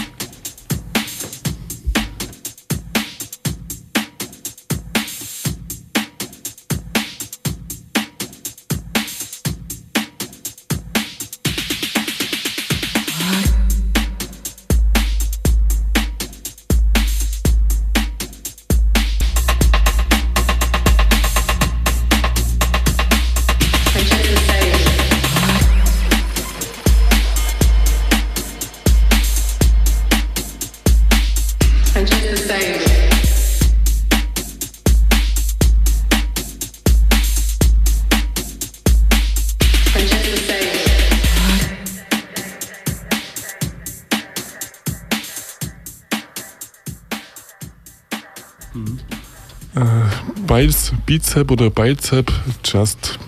[51.12, 52.32] Bizep oder Bicep,
[52.64, 53.20] just.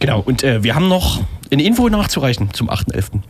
[0.00, 3.22] Genau, und äh, wir haben noch eine Info nachzureichen zum 8.11.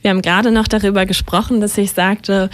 [0.00, 2.48] Wir haben gerade noch darüber gesprochen, dass ich sagte,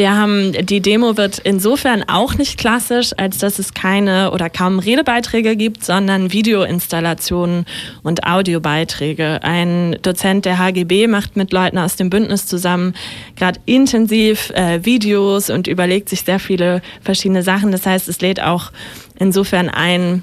[0.00, 4.78] wir haben, die Demo wird insofern auch nicht klassisch, als dass es keine oder kaum
[4.78, 7.66] Redebeiträge gibt, sondern Videoinstallationen
[8.02, 9.40] und Audiobeiträge.
[9.42, 12.94] Ein Dozent der HGB macht mit Leuten aus dem Bündnis zusammen
[13.36, 17.70] gerade intensiv äh, Videos und überlegt sich sehr viele verschiedene Sachen.
[17.70, 18.72] Das heißt, es lädt auch
[19.18, 20.22] insofern ein,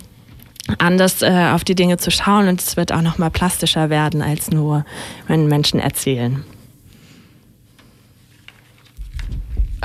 [0.80, 4.24] anders äh, auf die Dinge zu schauen und es wird auch noch mal plastischer werden
[4.24, 4.86] als nur,
[5.28, 6.44] wenn Menschen erzählen.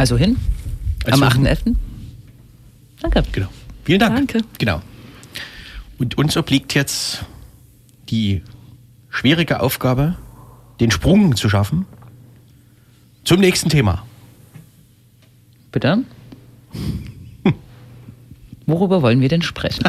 [0.02, 0.36] Also hin?
[1.04, 1.76] Also am 8.11.
[3.02, 3.22] Danke.
[3.30, 3.46] Genau.
[3.84, 4.16] Vielen Dank.
[4.16, 4.40] Danke.
[4.58, 4.82] Genau.
[5.96, 7.24] Und uns obliegt jetzt
[8.08, 8.42] die
[9.10, 10.16] schwierige Aufgabe,
[10.80, 11.86] den Sprung zu schaffen
[13.22, 14.04] zum nächsten Thema.
[15.70, 15.98] Bitte?
[18.66, 19.84] Worüber wollen wir denn sprechen?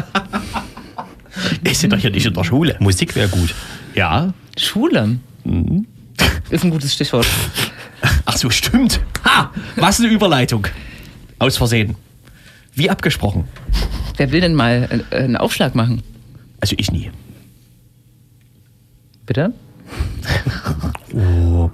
[1.64, 2.76] ich sind doch hier nicht in der Schule.
[2.78, 3.52] Musik wäre gut.
[3.96, 4.32] Ja.
[4.56, 5.18] Schule?
[5.42, 5.88] Mhm.
[6.50, 7.26] Ist ein gutes Stichwort.
[8.34, 9.00] Ach so, stimmt.
[9.24, 9.52] Ha!
[9.76, 10.66] Was eine Überleitung.
[11.38, 11.94] Aus Versehen.
[12.74, 13.44] Wie abgesprochen.
[14.16, 16.02] Wer will denn mal einen Aufschlag machen?
[16.60, 17.12] Also ich nie.
[19.24, 19.54] Bitte?
[21.14, 21.70] Oh.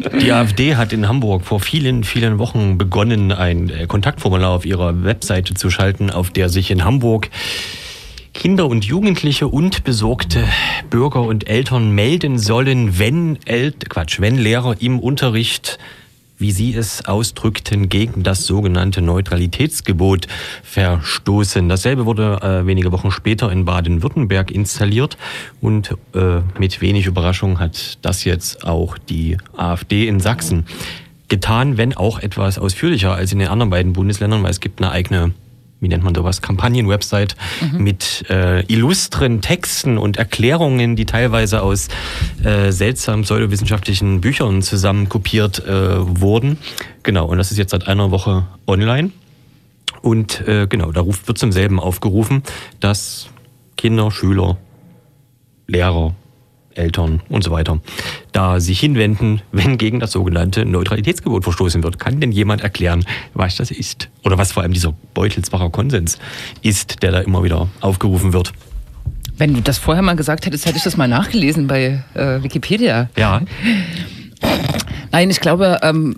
[0.22, 5.04] Die AfD hat in Hamburg vor vielen, vielen Wochen begonnen, ein äh, Kontaktformular auf ihrer
[5.04, 7.28] Webseite zu schalten, auf der sich in Hamburg
[8.40, 10.42] Kinder und Jugendliche und besorgte
[10.88, 15.78] Bürger und Eltern melden sollen, wenn El Quatsch, wenn Lehrer im Unterricht
[16.38, 20.26] wie Sie es ausdrückten, gegen das sogenannte Neutralitätsgebot
[20.62, 21.68] verstoßen.
[21.68, 25.18] Dasselbe wurde äh, wenige Wochen später in Baden-Württemberg installiert
[25.60, 30.64] und äh, mit wenig Überraschung hat das jetzt auch die AfD in Sachsen
[31.28, 34.92] getan, wenn auch etwas ausführlicher als in den anderen beiden Bundesländern, weil es gibt eine
[34.92, 35.34] eigene
[35.80, 37.82] wie nennt man sowas, Kampagnenwebsite mhm.
[37.82, 41.88] mit äh, illustren Texten und Erklärungen, die teilweise aus
[42.44, 46.58] äh, seltsamen pseudowissenschaftlichen Büchern zusammenkopiert äh, wurden.
[47.02, 49.10] Genau, und das ist jetzt seit einer Woche online.
[50.02, 52.42] Und äh, genau, da ruft, wird zum selben aufgerufen,
[52.80, 53.28] dass
[53.76, 54.56] Kinder, Schüler,
[55.66, 56.14] Lehrer,
[56.74, 57.80] Eltern und so weiter,
[58.32, 61.98] da sich hinwenden, wenn gegen das sogenannte Neutralitätsgebot verstoßen wird.
[61.98, 63.04] Kann denn jemand erklären,
[63.34, 64.08] was das ist?
[64.24, 66.18] Oder was vor allem dieser Beutelsbacher Konsens
[66.62, 68.52] ist, der da immer wieder aufgerufen wird?
[69.36, 73.08] Wenn du das vorher mal gesagt hättest, hätte ich das mal nachgelesen bei äh, Wikipedia.
[73.16, 73.40] Ja.
[75.12, 76.16] Nein, ich glaube, ähm,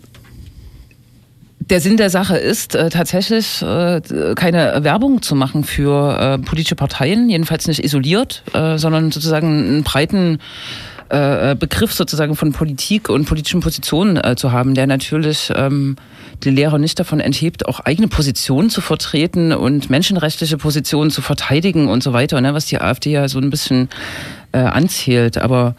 [1.72, 4.02] der Sinn der Sache ist äh, tatsächlich äh,
[4.34, 9.82] keine Werbung zu machen für äh, politische Parteien, jedenfalls nicht isoliert, äh, sondern sozusagen einen
[9.82, 10.38] breiten
[11.08, 15.96] äh, Begriff sozusagen von Politik und politischen Positionen äh, zu haben, der natürlich ähm,
[16.44, 21.88] die Lehrer nicht davon enthebt, auch eigene Positionen zu vertreten und menschenrechtliche Positionen zu verteidigen
[21.88, 23.88] und so weiter, ne, was die AfD ja so ein bisschen
[24.52, 25.38] anzählt.
[25.38, 25.74] Aber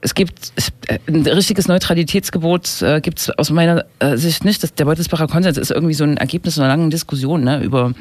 [0.00, 0.52] es gibt
[0.86, 4.62] äh, ein richtiges Neutralitätsgebot äh, gibt es aus meiner äh, Sicht nicht.
[4.62, 7.92] Das, der Beutelsbacher Konsens ist irgendwie so ein Ergebnis einer langen Diskussion ne, über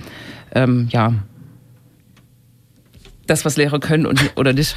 [0.54, 1.14] ähm, ja,
[3.28, 4.76] das, was Lehrer können und, oder nicht.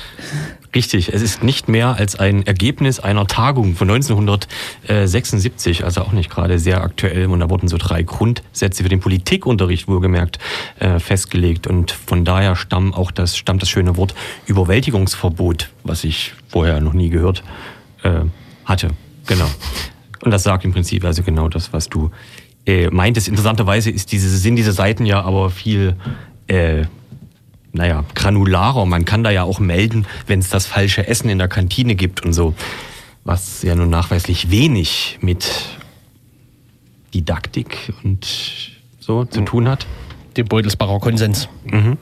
[0.74, 6.30] Richtig, es ist nicht mehr als ein Ergebnis einer Tagung von 1976, also auch nicht
[6.30, 7.26] gerade sehr aktuell.
[7.26, 10.38] Und da wurden so drei Grundsätze für den Politikunterricht wohlgemerkt
[10.78, 11.66] äh, festgelegt.
[11.66, 14.14] Und von daher stammt auch das, stammt das schöne Wort
[14.46, 17.42] Überwältigungsverbot, was ich vorher noch nie gehört
[18.02, 18.20] äh,
[18.64, 18.90] hatte.
[19.26, 19.48] Genau.
[20.22, 22.10] Und das sagt im Prinzip also genau das, was du
[22.66, 23.28] äh, meintest.
[23.28, 25.96] Interessanterweise ist diese, sind diese Seiten ja aber viel
[26.46, 26.84] äh,
[27.72, 28.86] naja, granularer.
[28.86, 32.24] Man kann da ja auch melden, wenn es das falsche Essen in der Kantine gibt
[32.24, 32.54] und so.
[33.24, 35.46] Was ja nun nachweislich wenig mit
[37.14, 38.26] Didaktik und
[38.98, 39.86] so zu tun hat.
[40.36, 41.48] Dem Beutelsbacher Konsens.
[41.64, 41.98] Mhm.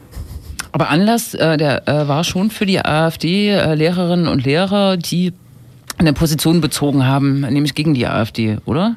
[0.73, 5.33] Aber Anlass äh, der äh, war schon für die AfD-Lehrerinnen äh, und Lehrer, die
[5.97, 8.97] eine Position bezogen haben, nämlich gegen die AfD, oder?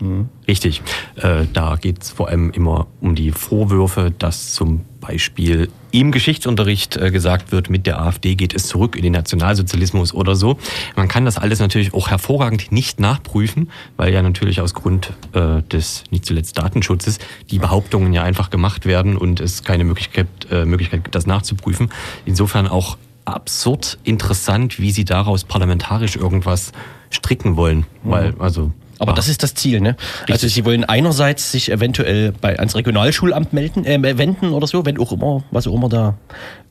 [0.00, 0.28] Mhm.
[0.48, 0.82] Richtig.
[1.16, 6.96] Äh, da geht es vor allem immer um die Vorwürfe, dass zum Beispiel im Geschichtsunterricht
[6.96, 10.58] äh, gesagt wird, mit der AfD geht es zurück in den Nationalsozialismus oder so.
[10.96, 15.62] Man kann das alles natürlich auch hervorragend nicht nachprüfen, weil ja natürlich aus Grund äh,
[15.62, 17.18] des nicht zuletzt Datenschutzes
[17.50, 21.90] die Behauptungen ja einfach gemacht werden und es keine Möglichkeit, Möglichkeit gibt, das nachzuprüfen.
[22.24, 26.72] Insofern auch absurd interessant, wie sie daraus parlamentarisch irgendwas
[27.10, 28.40] stricken wollen, weil mhm.
[28.40, 29.14] also aber ah.
[29.14, 29.96] das ist das Ziel, ne?
[30.20, 30.32] Richtig.
[30.32, 34.98] Also sie wollen einerseits sich eventuell bei ans Regionalschulamt melden, äh, wenden oder so, wenn
[34.98, 36.16] auch immer, was auch immer da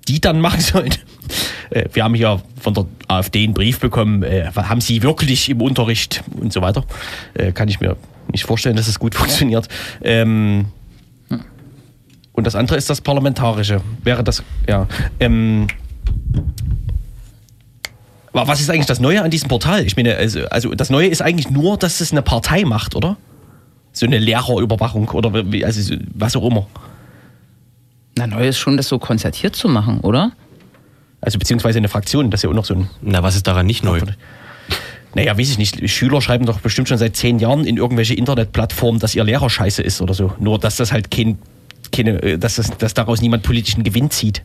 [0.07, 0.93] die dann machen sollen.
[1.69, 5.61] Äh, wir haben hier von der AfD einen Brief bekommen, äh, haben sie wirklich im
[5.61, 6.83] Unterricht und so weiter.
[7.33, 7.95] Äh, kann ich mir
[8.31, 9.67] nicht vorstellen, dass es gut funktioniert.
[10.01, 10.65] Ähm,
[12.33, 13.81] und das andere ist das Parlamentarische.
[14.03, 14.87] Wäre das, ja.
[15.19, 15.67] Ähm,
[18.33, 19.85] was ist eigentlich das Neue an diesem Portal?
[19.85, 23.17] Ich meine, also, also das Neue ist eigentlich nur, dass es eine Partei macht, oder?
[23.91, 25.31] So eine Lehrerüberwachung oder
[25.63, 26.67] also was auch immer.
[28.17, 30.31] Na, neu ist schon, das so konzertiert zu machen, oder?
[31.21, 32.89] Also beziehungsweise eine Fraktion, das ist ja auch noch so ein.
[33.01, 34.01] Na, was ist daran nicht neu?
[35.15, 35.89] Naja, weiß ich nicht.
[35.89, 39.83] Schüler schreiben doch bestimmt schon seit zehn Jahren in irgendwelche Internetplattformen, dass ihr Lehrer scheiße
[39.83, 40.33] ist oder so.
[40.39, 41.37] Nur, dass das halt kein,
[41.91, 44.43] keine, äh, dass, das, dass daraus niemand politischen Gewinn zieht.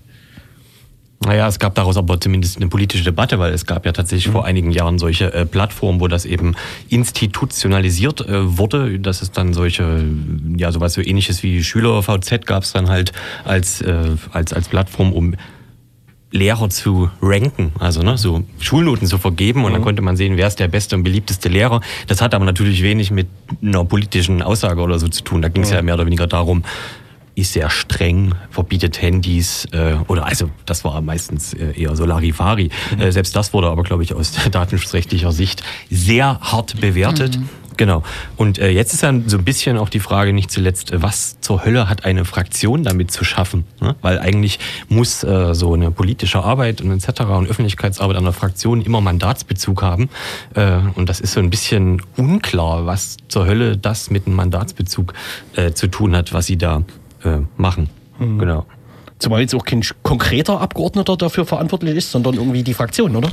[1.25, 4.33] Naja, es gab daraus aber zumindest eine politische Debatte, weil es gab ja tatsächlich mhm.
[4.33, 6.55] vor einigen Jahren solche äh, Plattformen, wo das eben
[6.89, 9.01] institutionalisiert äh, wurde.
[9.01, 10.05] Das ist dann solche,
[10.57, 13.13] ja, sowas so ähnliches wie Schüler-VZ gab es dann halt
[13.45, 15.35] als, äh, als, als Plattform, um
[16.31, 19.77] Lehrer zu ranken, also ne, so Schulnoten zu vergeben und mhm.
[19.77, 21.81] dann konnte man sehen, wer ist der beste und beliebteste Lehrer.
[22.07, 23.29] Das hat aber natürlich wenig mit
[23.63, 25.41] einer politischen Aussage oder so zu tun.
[25.41, 25.77] Da ging es mhm.
[25.77, 26.65] ja mehr oder weniger darum,
[27.39, 32.71] ist sehr streng, verbietet Handys äh, oder also das war meistens äh, eher so Larifari.
[32.97, 33.01] Mhm.
[33.01, 37.39] Äh, selbst das wurde aber, glaube ich, aus datenschutzrechtlicher Sicht sehr hart bewertet.
[37.39, 37.49] Mhm.
[37.79, 38.03] Genau.
[38.37, 41.65] Und äh, jetzt ist dann so ein bisschen auch die Frage nicht zuletzt, was zur
[41.65, 43.65] Hölle hat eine Fraktion damit zu schaffen?
[43.81, 43.95] Ne?
[44.03, 47.21] Weil eigentlich muss äh, so eine politische Arbeit und etc.
[47.23, 50.11] und Öffentlichkeitsarbeit an der Fraktion immer Mandatsbezug haben.
[50.55, 55.15] Äh, und das ist so ein bisschen unklar, was zur Hölle das mit einem Mandatsbezug
[55.55, 56.83] äh, zu tun hat, was sie da
[57.25, 57.91] äh, machen.
[58.19, 58.39] Mhm.
[58.39, 58.67] Genau.
[59.19, 63.31] Zumal jetzt auch kein konkreter Abgeordneter dafür verantwortlich ist, sondern irgendwie die Fraktion, oder?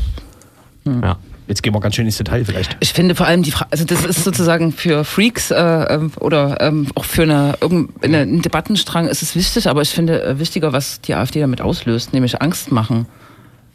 [0.86, 1.18] Ja.
[1.48, 2.76] Jetzt gehen wir ganz schön ins Detail vielleicht.
[2.80, 6.60] Ich finde vor allem die Frage, also das ist sozusagen für Freaks äh, ähm, oder
[6.60, 10.74] ähm, auch für eine, irgendeine, einen Debattenstrang ist es wichtig, aber ich finde äh, wichtiger,
[10.74, 13.06] was die AfD damit auslöst, nämlich Angst machen.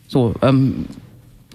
[0.09, 0.87] So, ähm,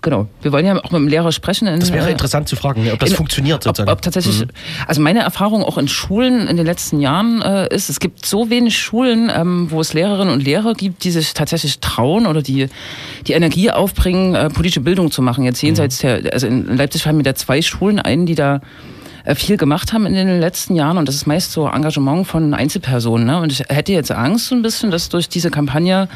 [0.06, 0.28] genau.
[0.42, 1.68] Wir wollen ja auch mit dem Lehrer sprechen.
[1.68, 3.92] In, Das wäre interessant zu fragen, ob das in- funktioniert ob, sozusagen.
[3.92, 4.46] ob tatsächlich,
[4.88, 8.50] also meine Erfahrung auch in Schulen in den letzten Jahren äh, ist, es gibt so
[8.50, 12.68] wenig Schulen, ähm, wo es Lehrerinnen und Lehrer gibt, die sich tatsächlich trauen oder die
[13.28, 15.44] die Energie aufbringen, äh, politische Bildung zu machen.
[15.44, 18.62] Jetzt jenseits der, also in Leipzig fallen mir da zwei Schulen ein, die da
[19.34, 23.26] viel gemacht haben in den letzten Jahren und das ist meist so Engagement von Einzelpersonen.
[23.26, 23.40] Ne?
[23.40, 26.08] Und ich hätte jetzt Angst so ein bisschen, dass durch diese Kampagne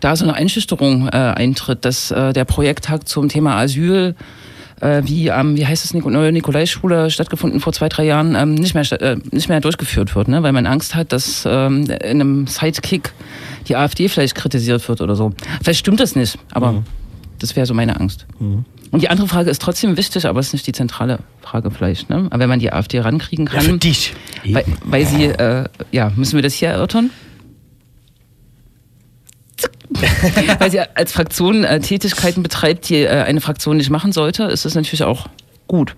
[0.00, 4.14] da so eine Einschüchterung äh, eintritt, dass äh, der Projekttag zum Thema Asyl
[4.80, 8.74] äh, wie am, wie heißt es, neue Nikolaischule stattgefunden vor zwei, drei Jahren, ähm, nicht,
[8.74, 10.42] mehr, äh, nicht mehr durchgeführt wird, ne?
[10.42, 13.12] weil man Angst hat, dass ähm, in einem Sidekick
[13.68, 15.32] die AfD vielleicht kritisiert wird oder so.
[15.62, 16.82] Vielleicht stimmt das nicht, aber
[17.38, 18.26] das wäre so meine Angst.
[18.94, 22.10] Und die andere Frage ist trotzdem wichtig, aber es ist nicht die zentrale Frage vielleicht.
[22.10, 22.28] Ne?
[22.30, 24.14] Aber wenn man die AfD rankriegen ja, kann, für dich.
[24.44, 27.10] weil, weil sie, äh, ja, müssen wir das hier erörtern?
[30.58, 34.64] weil sie als Fraktion äh, Tätigkeiten betreibt, die äh, eine Fraktion nicht machen sollte, ist
[34.64, 35.26] das natürlich auch
[35.66, 35.96] gut.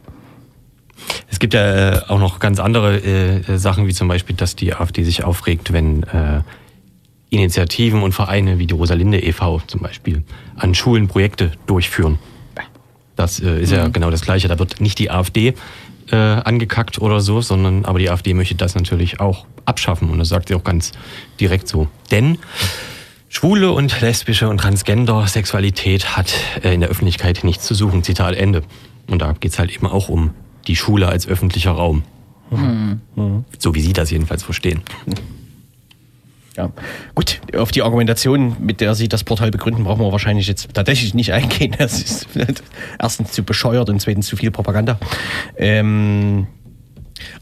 [1.31, 4.57] Es gibt ja äh, auch noch ganz andere äh, äh, Sachen, wie zum Beispiel, dass
[4.57, 6.41] die AfD sich aufregt, wenn äh,
[7.31, 9.61] Initiativen und Vereine wie die Rosalinde e.V.
[9.67, 10.23] zum Beispiel
[10.57, 12.19] an Schulen Projekte durchführen.
[13.17, 14.47] Das äh, ist ja genau das Gleiche.
[14.49, 15.55] Da wird nicht die AfD
[16.11, 20.29] äh, angekackt oder so, sondern aber die AfD möchte das natürlich auch abschaffen und das
[20.29, 20.93] sagt sie auch ganz
[21.41, 21.89] direkt so.
[22.11, 22.39] Denn
[23.29, 28.03] Schwule und lesbische und transgender Sexualität hat äh, in der Öffentlichkeit nichts zu suchen.
[28.03, 28.63] Zitat Ende.
[29.09, 30.31] Und da geht's halt eben auch um
[30.67, 32.03] die Schule als öffentlicher Raum.
[33.59, 34.83] So wie Sie das jedenfalls verstehen.
[36.57, 36.71] Ja.
[37.15, 41.13] Gut, auf die Argumentation, mit der Sie das Portal begründen, brauchen wir wahrscheinlich jetzt tatsächlich
[41.13, 41.75] nicht eingehen.
[41.79, 42.29] Das ist
[42.99, 44.99] erstens zu bescheuert und zweitens zu viel Propaganda.
[45.57, 46.47] Ähm,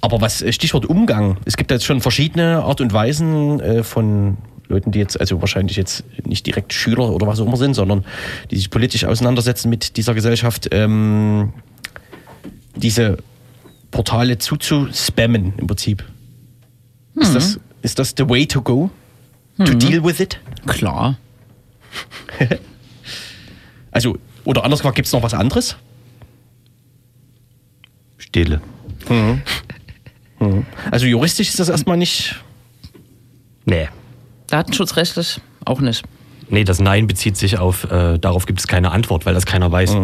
[0.00, 4.37] aber was äh, Stichwort Umgang, es gibt jetzt schon verschiedene Art und Weisen äh, von
[4.68, 8.05] Leuten, die jetzt, also wahrscheinlich jetzt nicht direkt Schüler oder was auch immer sind, sondern
[8.50, 11.53] die sich politisch auseinandersetzen mit dieser Gesellschaft, ähm,
[12.74, 13.18] diese
[13.90, 16.05] Portale zuzuspammen im Prinzip.
[17.14, 18.90] Ist, das, ist das the way to go?
[19.59, 20.40] To deal with it?
[20.67, 21.17] Klar.
[23.93, 25.77] Also, oder anders gesagt, gibt es noch was anderes?
[28.19, 28.61] Stille.
[30.90, 32.35] Also juristisch ist das erstmal nicht.
[33.67, 33.88] Nee.
[34.49, 36.03] Datenschutzrechtlich auch nicht.
[36.49, 39.71] Nee, das Nein bezieht sich auf, äh, darauf gibt es keine Antwort, weil das keiner
[39.71, 39.97] weiß.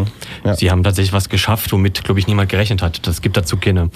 [0.45, 0.55] ja.
[0.55, 3.05] Sie haben tatsächlich was geschafft, womit, glaube ich, niemand gerechnet hat.
[3.05, 3.89] Das gibt dazu keine,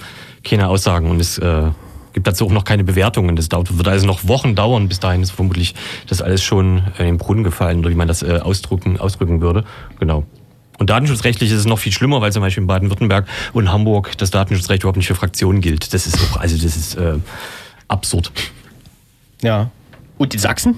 [0.44, 1.70] keine Aussagen und es äh,
[2.16, 3.36] gibt dazu auch noch keine Bewertungen.
[3.36, 5.74] Das dauert, wird also noch Wochen dauern, bis dahin ist vermutlich
[6.06, 9.42] das alles schon äh, in den Brunnen gefallen oder wie man das äh, ausdrücken, ausdrücken
[9.42, 9.64] würde.
[10.00, 10.24] Genau.
[10.78, 14.30] Und datenschutzrechtlich ist es noch viel schlimmer, weil zum Beispiel in Baden-Württemberg und Hamburg das
[14.30, 15.92] Datenschutzrecht überhaupt nicht für Fraktionen gilt.
[15.92, 17.18] Das ist auch, also das ist äh,
[17.86, 18.32] absurd.
[19.42, 19.70] Ja.
[20.16, 20.76] Und in Sachsen?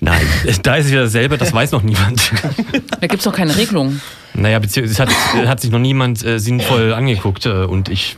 [0.00, 0.26] Nein,
[0.64, 2.32] da ist es wieder dasselbe, das weiß noch niemand.
[3.00, 4.00] Da gibt es noch keine Regelung.
[4.34, 7.46] Naja, beziehungsweise es hat, hat sich noch niemand äh, sinnvoll angeguckt.
[7.46, 8.16] Äh, und ich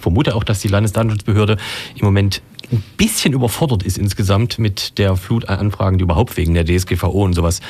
[0.00, 1.56] vermute auch, dass die Landesdatenschutzbehörde
[1.96, 6.54] im Moment ein bisschen überfordert ist insgesamt mit der Flut an Anfragen, die überhaupt wegen
[6.54, 7.60] der DSGVO und sowas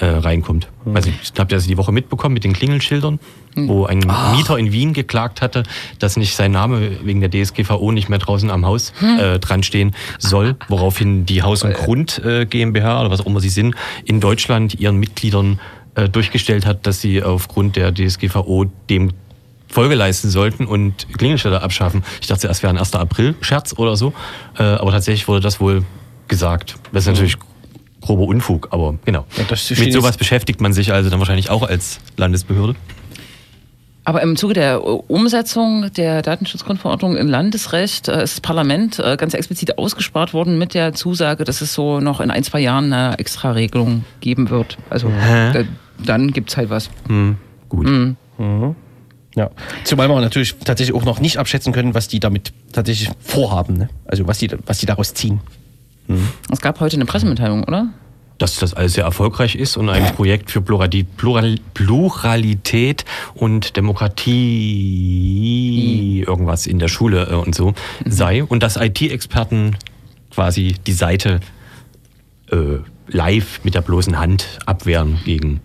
[0.00, 0.68] äh, reinkommt.
[0.92, 3.20] Also ich habe das die Woche mitbekommen mit den Klingelschildern,
[3.54, 3.98] wo ein
[4.34, 5.62] Mieter in Wien geklagt hatte,
[5.98, 9.94] dass nicht sein Name wegen der DSGVO nicht mehr draußen am Haus äh, dran stehen
[10.18, 14.20] soll, woraufhin die Haus und Grund äh, GmbH oder was auch immer sie sind, in
[14.20, 15.60] Deutschland ihren Mitgliedern
[15.94, 19.12] äh, durchgestellt hat, dass sie aufgrund der DSGVO dem
[19.68, 22.02] Folge leisten sollten und Klingelschilder abschaffen.
[22.20, 22.94] Ich dachte zuerst wäre ein 1.
[22.94, 24.12] April-Scherz oder so,
[24.58, 25.84] äh, aber tatsächlich wurde das wohl
[26.26, 26.76] gesagt.
[26.92, 27.36] Das ist natürlich
[28.00, 29.26] grober Unfug, aber genau.
[29.36, 29.44] Ja,
[29.78, 32.76] Mit sowas beschäftigt man sich also dann wahrscheinlich auch als Landesbehörde.
[34.04, 39.34] Aber im Zuge der Umsetzung der Datenschutzgrundverordnung im Landesrecht äh, ist das Parlament äh, ganz
[39.34, 43.18] explizit ausgespart worden mit der Zusage, dass es so noch in ein, zwei Jahren eine
[43.18, 44.78] Extra-Regelung geben wird.
[44.88, 45.10] Also
[45.52, 45.64] da,
[46.02, 46.88] dann gibt es halt was.
[47.06, 47.36] Hm,
[47.68, 47.86] gut.
[49.36, 49.50] Ja.
[49.84, 53.76] Zumal wir natürlich tatsächlich auch noch nicht abschätzen können, was die damit tatsächlich vorhaben.
[53.76, 53.88] Ne?
[54.04, 55.40] Also was die, was die daraus ziehen.
[56.50, 57.88] Es gab heute eine Pressemitteilung, oder?
[58.38, 63.04] dass das alles sehr erfolgreich ist und ein Projekt für Plurali Plural Pluralität
[63.34, 64.24] und Demokratie
[66.26, 67.74] irgendwas in der Schule äh, und so
[68.06, 69.76] sei und dass IT-Experten
[70.30, 71.40] quasi die Seite
[72.50, 75.60] äh, live mit der bloßen Hand abwehren gegen.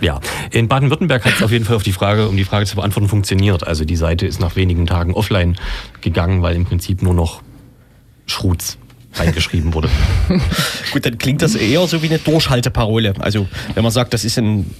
[0.00, 2.76] Ja, in Baden-Württemberg hat es auf jeden Fall auf die Frage, um die Frage zu
[2.76, 3.66] beantworten, funktioniert.
[3.66, 5.56] Also die Seite ist nach wenigen Tagen offline
[6.00, 7.42] gegangen, weil im Prinzip nur noch
[8.26, 8.76] Schrutz
[9.14, 9.88] reingeschrieben wurde.
[10.92, 13.14] Gut, dann klingt das eher so wie eine Durchhalteparole.
[13.20, 14.74] Also, wenn man sagt, das ist ein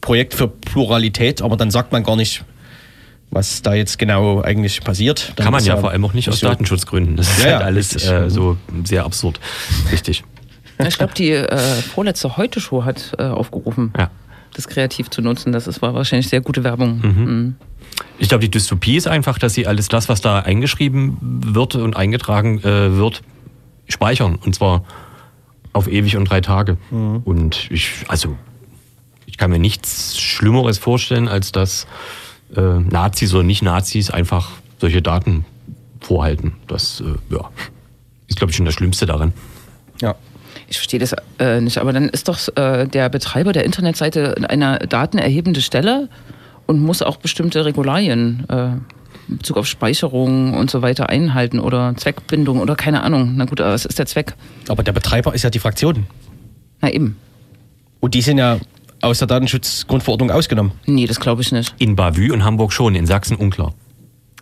[0.00, 2.44] Projekt für Pluralität, aber dann sagt man gar nicht,
[3.30, 5.32] was da jetzt genau eigentlich passiert.
[5.36, 7.16] Dann Kann man ist ja vor allem auch nicht aus so- Datenschutzgründen.
[7.16, 9.40] Das ist Ja, halt ja, alles äh, so sehr absurd.
[9.92, 10.24] Richtig.
[10.86, 14.10] Ich glaube, die äh, vorletzte Heute-Show hat äh, aufgerufen, Ja.
[14.54, 15.52] Das kreativ zu nutzen.
[15.52, 17.00] Das ist, war wahrscheinlich sehr gute Werbung.
[17.00, 17.54] Mhm.
[18.18, 21.96] Ich glaube, die Dystopie ist einfach, dass sie alles das, was da eingeschrieben wird und
[21.96, 23.22] eingetragen äh, wird,
[23.88, 24.36] speichern.
[24.36, 24.84] Und zwar
[25.72, 26.78] auf ewig und drei Tage.
[26.90, 28.36] Und ich, also,
[29.26, 31.86] ich kann mir nichts Schlimmeres vorstellen, als dass
[32.56, 35.44] äh, Nazis oder Nicht-Nazis einfach solche Daten
[36.00, 36.52] vorhalten.
[36.68, 37.50] Das äh, ja,
[38.28, 39.32] ist, glaube ich, schon das Schlimmste daran.
[40.00, 40.14] Ja.
[40.68, 44.78] Ich verstehe das äh, nicht, aber dann ist doch äh, der Betreiber der Internetseite eine
[44.78, 46.08] datenerhebende Stelle
[46.66, 48.68] und muss auch bestimmte Regularien äh,
[49.28, 53.34] in Bezug auf Speicherung und so weiter einhalten oder Zweckbindung oder keine Ahnung.
[53.36, 54.34] Na gut, aber was ist der Zweck?
[54.68, 56.06] Aber der Betreiber ist ja die Fraktion.
[56.80, 57.16] Na eben.
[58.00, 58.58] Und die sind ja
[59.00, 60.72] aus der Datenschutzgrundverordnung ausgenommen.
[60.86, 61.74] Nee, das glaube ich nicht.
[61.78, 63.74] In Bavü und Hamburg schon, in Sachsen unklar.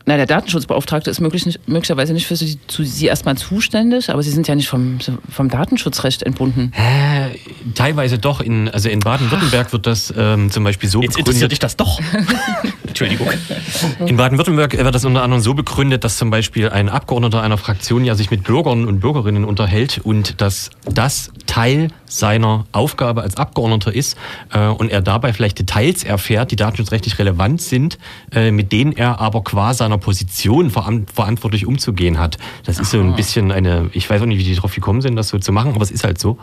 [0.05, 4.23] Na, der Datenschutzbeauftragte ist möglich nicht, möglicherweise nicht für sie, zu, sie erstmal zuständig, aber
[4.23, 4.99] sie sind ja nicht vom,
[5.31, 6.73] vom Datenschutzrecht entbunden.
[6.75, 7.37] Äh,
[7.75, 8.41] teilweise doch.
[8.41, 12.01] In, also in Baden-Württemberg wird das ähm, zum Beispiel so Jetzt interessiert dich das doch.
[12.93, 13.29] Entschuldigung.
[14.07, 18.05] In Baden-Württemberg wird das unter anderem so begründet, dass zum Beispiel ein Abgeordneter einer Fraktion
[18.05, 23.95] ja sich mit Bürgern und Bürgerinnen unterhält und dass das Teil seiner Aufgabe als Abgeordneter
[23.95, 24.19] ist
[24.53, 27.99] äh, und er dabei vielleicht Details erfährt, die datenschutzrechtlich relevant sind,
[28.31, 32.37] äh, mit denen er aber qua seiner Position veran verantwortlich umzugehen hat.
[32.65, 35.17] Das ist so ein bisschen eine, ich weiß auch nicht, wie die drauf gekommen sind,
[35.17, 36.37] das so zu machen, aber es ist halt so.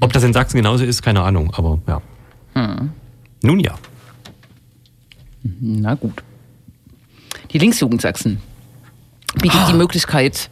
[0.00, 2.00] Ob das in Sachsen genauso ist, keine Ahnung, aber ja.
[3.42, 3.74] Nun ja.
[5.60, 6.22] Na gut.
[7.52, 8.38] Die Linksjugend Sachsen
[9.40, 10.50] bietet die Möglichkeit,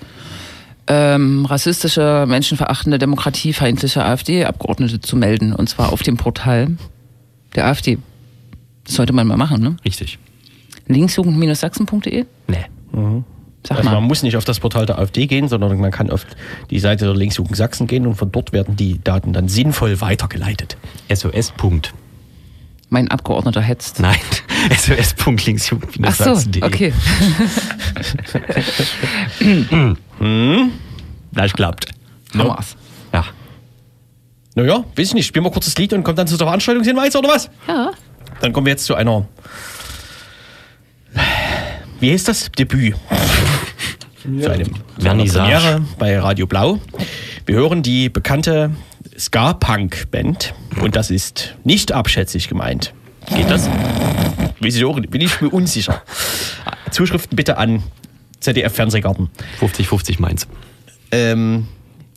[0.87, 5.53] ähm, rassistische, menschenverachtende, demokratiefeindliche AfD-Abgeordnete zu melden.
[5.53, 6.77] Und zwar auf dem Portal
[7.55, 7.99] der AfD.
[8.85, 9.77] Das sollte man mal machen, ne?
[9.85, 10.19] Richtig.
[10.89, 12.25] Linksjugend-sachsen.de?
[12.49, 12.65] Nee.
[13.63, 14.09] Sag Also man mal.
[14.09, 16.27] muss nicht auf das Portal der AfD gehen, sondern man kann auf
[16.71, 20.77] die Seite der Linksjugend Sachsen gehen und von dort werden die Daten dann sinnvoll weitergeleitet.
[21.13, 21.53] SOS.
[21.53, 21.93] Punkt.
[22.93, 24.01] Mein Abgeordneter hetzt.
[24.01, 24.19] Nein,
[26.03, 26.93] Ach so, okay.
[31.33, 31.87] Das klappt.
[32.37, 32.77] Hammer's.
[33.13, 33.25] Ja.
[34.57, 35.27] Naja, weiß ich nicht.
[35.27, 37.49] Spielen wir kurz das Lied und kommen dann zu der Veranstaltungshinweis oder was?
[37.69, 37.93] Ja.
[38.41, 39.27] Dann kommen wir jetzt zu einer.
[42.01, 42.51] Wie heißt das?
[42.53, 42.97] Debüt.
[44.23, 45.39] Zu einem zu einer Vernissage.
[45.39, 46.81] Premiere bei Radio Blau.
[47.47, 48.71] Wir hören die bekannte
[49.21, 52.95] Ska-Punk-Band und das ist nicht abschätzig gemeint.
[53.37, 53.69] Geht das?
[54.61, 56.03] Weiß ich auch nicht, bin ich mir unsicher.
[56.91, 57.83] Zuschriften bitte an
[58.41, 59.29] ZDF Fernsehgarten.
[59.61, 60.49] 50-50 meins.
[61.13, 61.67] Ähm,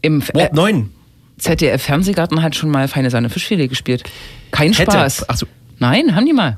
[0.01, 0.89] Im äh, Wort 9.
[1.37, 4.03] ZDF Fernsehgarten hat schon mal Feine Sahne Fischfilet gespielt.
[4.51, 4.91] Kein Hätte.
[4.91, 5.25] Spaß.
[5.27, 5.45] Ach so.
[5.79, 6.57] Nein, haben die mal.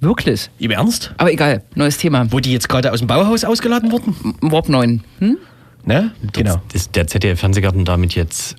[0.00, 0.50] Wirklich.
[0.58, 1.14] Im Ernst?
[1.16, 2.30] Aber egal, neues Thema.
[2.30, 4.14] Wo die jetzt gerade aus dem Bauhaus ausgeladen wurden?
[4.42, 5.02] Warp 9.
[5.20, 5.38] Hm?
[5.84, 6.12] Ne?
[6.32, 6.60] Genau.
[6.72, 8.56] Ist der ZDF-Fernsehgarten damit jetzt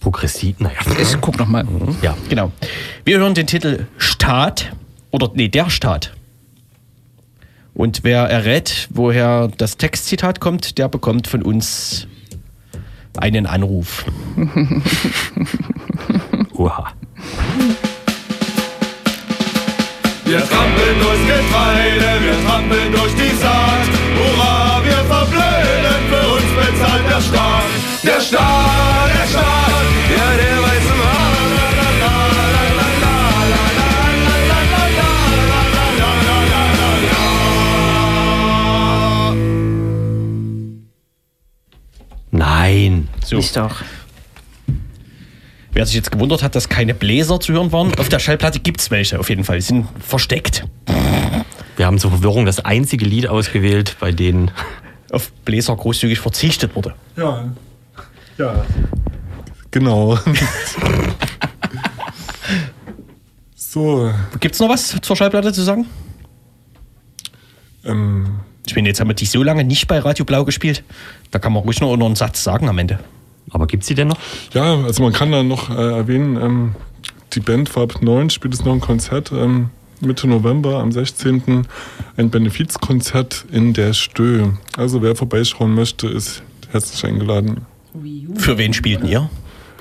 [0.00, 0.58] progressiv?
[0.58, 0.78] Naja.
[1.00, 1.66] Ich guck noch mal.
[2.02, 2.16] Ja.
[2.28, 2.52] Genau.
[3.04, 4.72] Wir hören den Titel Staat
[5.10, 6.12] oder nee, der Staat.
[7.74, 12.08] Und wer errät, woher das Textzitat kommt, der bekommt von uns
[13.16, 14.04] einen Anruf.
[16.54, 16.92] Oha.
[20.24, 23.88] Wir trampeln durchs Getreide, wir trampeln durch die Saat.
[24.18, 27.04] Hurra, wir verblöden, für uns bezahlt.
[27.08, 27.70] Der Staat,
[28.02, 28.97] der Staat,
[43.28, 43.36] So.
[43.36, 43.82] Ich doch.
[45.72, 48.80] Wer sich jetzt gewundert hat, dass keine Bläser zu hören waren, auf der Schallplatte gibt
[48.80, 49.56] es welche auf jeden Fall.
[49.56, 50.64] Die sind versteckt.
[51.76, 54.50] Wir haben zur Verwirrung das einzige Lied ausgewählt, bei denen
[55.12, 56.94] Auf Bläser großzügig verzichtet wurde.
[57.16, 57.44] Ja.
[58.38, 58.64] Ja.
[59.70, 60.18] Genau.
[63.54, 64.10] so.
[64.40, 65.84] Gibt es noch was zur Schallplatte zu sagen?
[67.84, 70.82] Ähm, Ich meine, jetzt haben wir die so lange nicht bei Radio Blau gespielt.
[71.30, 72.98] Da kann man ruhig noch nur einen Satz sagen am Ende.
[73.50, 74.18] Aber gibt sie denn noch?
[74.52, 76.74] Ja, also man kann da noch äh, erwähnen, ähm,
[77.34, 79.70] die Band war ab 9, spielt es noch ein Konzert ähm,
[80.00, 81.66] Mitte November am 16.
[82.16, 84.48] ein Benefizkonzert in der Stö.
[84.76, 87.66] Also wer vorbeischauen möchte, ist herzlich eingeladen.
[88.36, 89.28] Für wen spielten ihr?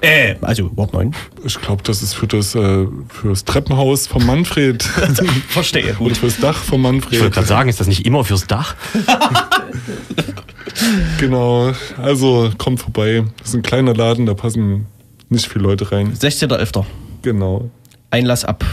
[0.02, 1.14] Äh, also Wort 9.
[1.44, 4.84] Ich glaube, das ist für das, äh, fürs Treppenhaus von Manfred.
[5.48, 5.96] Verstehe.
[6.00, 7.34] Oder fürs Dach von Ich wollte Manfred.
[7.34, 8.76] gerade sagen, ist das nicht immer fürs Dach?
[11.20, 11.74] Genau.
[12.02, 13.26] Also kommt vorbei.
[13.40, 14.86] Das ist ein kleiner Laden, da passen
[15.30, 16.14] nicht viele Leute rein.
[16.14, 16.86] 16.11.
[17.24, 17.70] Genau.
[18.12, 18.64] Einlass ab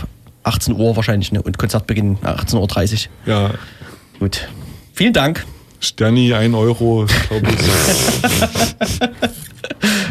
[0.44, 1.42] 18 Uhr wahrscheinlich ne?
[1.42, 2.98] und Konzertbeginn 18.30 Uhr.
[3.26, 3.50] Ja,
[4.18, 4.48] Gut.
[4.92, 5.44] Vielen Dank.
[5.80, 7.58] Sterni, 1 Euro, glaube ich.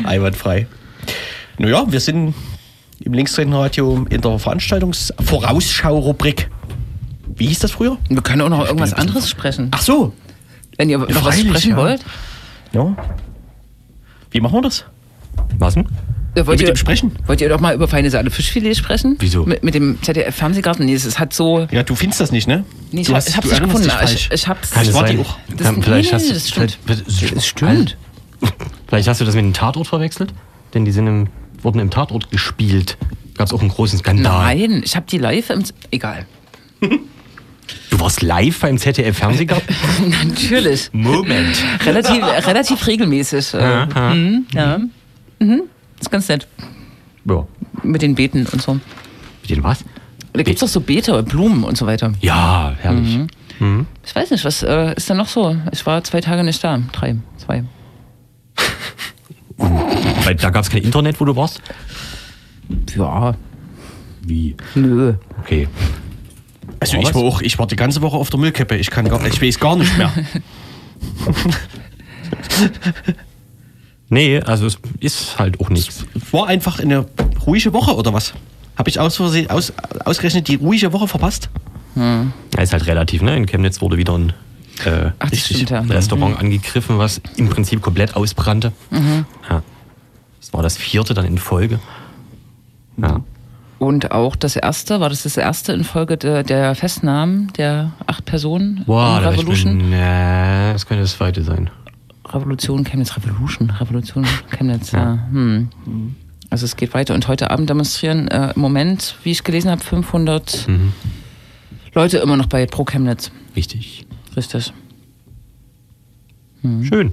[0.05, 0.67] Einwandfrei.
[1.57, 2.35] Naja, wir sind
[2.99, 6.51] im Linkstretenradio in der Veranstaltungsvorausschau-Rubrik.
[7.35, 7.97] Wie hieß das früher?
[8.09, 9.69] Wir können auch noch irgendwas anderes sprechen.
[9.71, 10.11] Ach so.
[10.77, 11.77] Wenn ihr noch was sprechen ja.
[11.77, 12.01] wollt.
[12.73, 12.95] Ja.
[14.31, 14.85] Wie machen wir das?
[15.57, 15.87] Was denn?
[16.35, 17.11] Ja, wollt, mit ihr, sprechen?
[17.27, 19.17] wollt ihr doch mal über feine Saale Fischfilet sprechen?
[19.19, 19.45] Wieso?
[19.45, 20.83] Mit, mit dem ZDF-Fernsehgarten?
[20.83, 21.67] Nee, es hat so.
[21.69, 22.65] Ja, du findest das nicht, ne?
[22.91, 23.91] Nee, ich, du hab- hast- ich hab's du nicht gefunden.
[24.05, 24.71] Ich, ich hab's.
[24.71, 25.19] Kann es sein?
[25.19, 25.37] auch.
[25.55, 26.79] Das- vielleicht nee, hast nee, du das stimmt.
[26.87, 27.97] Das stimmt.
[28.87, 30.33] Vielleicht hast du das mit dem Tatort verwechselt?
[30.73, 31.27] Denn die sind im,
[31.61, 32.97] wurden im Tatort gespielt.
[33.37, 34.55] Gab es auch einen großen Skandal.
[34.55, 35.63] Nein, ich habe die live im.
[35.91, 36.25] Egal.
[37.89, 39.75] Du warst live beim ZDF-Fernsehgarten?
[40.27, 40.89] Natürlich.
[40.93, 41.55] Moment.
[41.85, 43.53] Relativ, relativ regelmäßig.
[43.53, 44.79] Äh, mhm, ja.
[45.39, 45.63] Mhm.
[45.99, 46.47] Ist ganz nett.
[47.25, 47.47] Ja.
[47.83, 48.73] Mit den Beeten und so.
[48.73, 49.83] Mit den was?
[50.33, 52.11] Da gibt's doch so Beete, Blumen und so weiter.
[52.21, 53.19] Ja, herrlich.
[53.59, 53.85] Mhm.
[54.03, 55.55] Ich weiß nicht, was äh, ist da noch so?
[55.71, 56.79] Ich war zwei Tage nicht da.
[56.91, 57.63] Drei, zwei.
[59.57, 61.61] Weil da gab es kein Internet, wo du warst?
[62.95, 63.35] Ja,
[64.25, 64.55] Wie?
[64.75, 65.13] nö.
[65.41, 65.67] Okay.
[66.91, 68.75] Also War ich war auch, ich war die ganze Woche auf der Müllkippe.
[68.75, 70.11] Ich kann gar, ich weiß gar nicht mehr.
[74.09, 76.05] Nee, also es ist halt auch nichts.
[76.31, 77.07] War einfach eine
[77.47, 78.33] ruhige Woche oder was?
[78.77, 79.73] Habe ich aus Versehen aus,
[80.05, 81.49] ausgerechnet die ruhige Woche verpasst?
[81.95, 83.35] Ja, ist halt relativ, ne?
[83.35, 84.33] In Chemnitz wurde wieder ein
[84.85, 85.79] äh, Ach, stimmt, ja.
[85.81, 88.71] Restaurant angegriffen, was im Prinzip komplett ausbrannte.
[89.49, 89.63] Ja.
[90.39, 91.79] Das war das vierte dann in Folge.
[92.97, 93.21] Ja.
[93.79, 98.25] Und auch das erste, war das das erste in Folge der, der Festnahmen der acht
[98.25, 99.77] Personen Boah, in da Revolution?
[99.77, 101.69] Ich mir, nee, das könnte das zweite sein.
[102.25, 105.19] Revolution Chemnitz, Revolution, Revolution Chemnitz, ja.
[105.31, 105.69] Hm.
[106.49, 107.13] Also es geht weiter.
[107.13, 110.93] Und heute Abend demonstrieren äh, im Moment, wie ich gelesen habe, 500 Mhm.
[111.93, 113.31] Leute immer noch bei Pro Chemnitz.
[113.55, 114.05] Richtig.
[114.35, 114.73] Richtig.
[116.81, 117.11] Schön.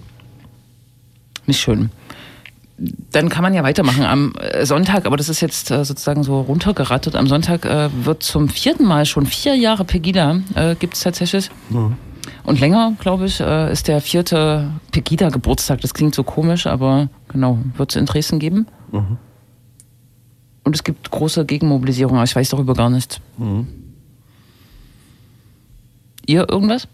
[1.47, 1.91] Nicht schön.
[3.13, 6.41] Dann kann man ja weitermachen am äh, Sonntag, aber das ist jetzt äh, sozusagen so
[6.41, 7.15] runtergerattet.
[7.15, 11.51] Am Sonntag äh, wird zum vierten Mal schon vier Jahre Pegida äh, gibt es tatsächlich.
[12.45, 15.81] Und länger, glaube ich, ist der vierte Pegida-Geburtstag.
[15.83, 18.67] Das klingt so komisch, aber genau, wird es in Dresden geben.
[20.65, 23.21] Und es gibt große Gegenmobilisierung, aber ich weiß darüber gar nichts.
[26.27, 26.89] Ihr irgendwas?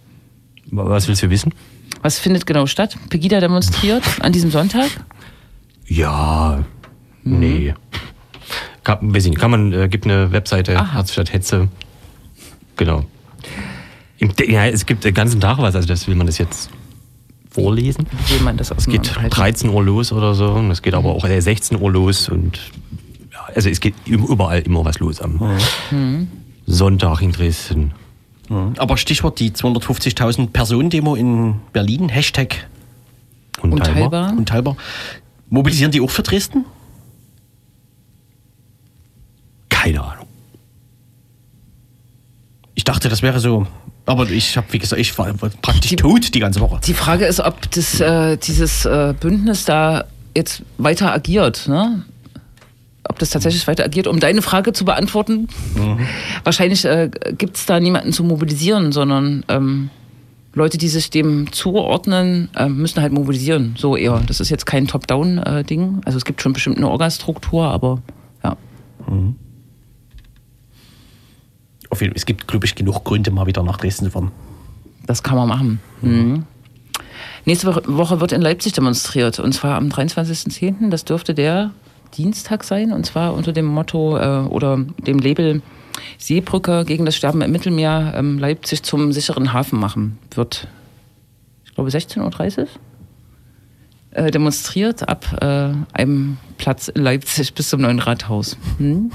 [0.71, 1.55] Was willst du wissen?
[2.03, 2.97] Was findet genau statt?
[3.09, 4.91] Pegida demonstriert an diesem Sonntag?
[5.87, 6.65] Ja,
[7.25, 7.75] nee.
[8.85, 10.95] Kann, weiß ich nicht, kann man, äh, gibt eine Webseite, Aha.
[10.95, 11.69] Herzstadt Hetze.
[12.77, 13.05] Genau.
[14.19, 16.71] Im, ja, es gibt den ganzen Tag was, also das will man das jetzt
[17.51, 18.07] vorlesen.
[18.29, 19.31] Will man das Es geht Halten?
[19.31, 22.59] 13 Uhr los oder so, und es geht aber auch äh, 16 Uhr los und
[23.33, 25.41] ja, also es geht überall immer was los am
[26.67, 27.93] Sonntag in Dresden.
[28.79, 32.69] Aber Stichwort die 250.000 Personen-Demo in Berlin, Hashtag
[33.61, 34.33] Unteilbar.
[34.37, 34.77] unteilbar.
[35.49, 36.65] Mobilisieren die auch für Dresden?
[39.69, 40.27] Keine Ahnung.
[42.75, 43.67] Ich dachte, das wäre so.
[44.05, 45.33] Aber ich habe, wie gesagt, ich war
[45.63, 46.81] praktisch tot die ganze Woche.
[46.85, 50.05] Die Frage ist, ob das, äh, dieses äh, Bündnis da
[50.37, 51.67] jetzt weiter agiert.
[51.67, 52.05] Ne?
[53.09, 55.49] Ob das tatsächlich weiter agiert, um deine Frage zu beantworten.
[56.45, 59.91] Wahrscheinlich äh, gibt es da niemanden zu mobilisieren, sondern ähm,
[60.57, 63.75] Leute, die sich dem zuordnen, äh, müssen halt mobilisieren.
[63.79, 64.21] So eher.
[64.27, 66.01] Das ist jetzt kein Top-Down-Ding.
[66.05, 68.01] also es gibt schon bestimmt eine Orgastruktur, aber
[68.43, 68.57] ja.
[71.91, 74.33] Auf jeden Fall, es gibt, glaube ich, genug Gründe, mal wieder nach Dresden zu fahren.
[75.07, 75.81] Das kann man machen.
[76.03, 76.45] Mhm.
[77.45, 80.91] Nächste Wo- Woche wird in Leipzig demonstriert und zwar am 23.10.
[80.91, 81.71] Das dürfte der
[82.17, 85.63] Dienstag sein und zwar unter dem Motto äh, oder dem Label
[86.19, 90.19] Seebrücke gegen das Sterben im Mittelmeer ähm, Leipzig zum sicheren Hafen machen.
[90.35, 90.69] Wird,
[91.65, 92.67] ich glaube, 16.30 Uhr
[94.13, 98.57] äh, demonstriert ab äh, einem Platz in Leipzig bis zum neuen Rathaus.
[98.79, 99.11] Hm?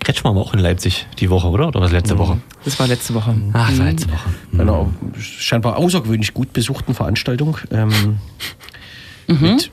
[0.00, 1.68] Kretschmann war auch in Leipzig die Woche, oder?
[1.68, 2.38] Oder was letzte Woche?
[2.64, 3.34] Das war letzte Woche.
[3.52, 4.28] Ach, das war letzte Woche.
[4.52, 4.86] Bei einer
[5.18, 7.58] scheinbar außergewöhnlich gut besuchten Veranstaltung.
[7.70, 8.18] Ähm,
[9.26, 9.70] Mit,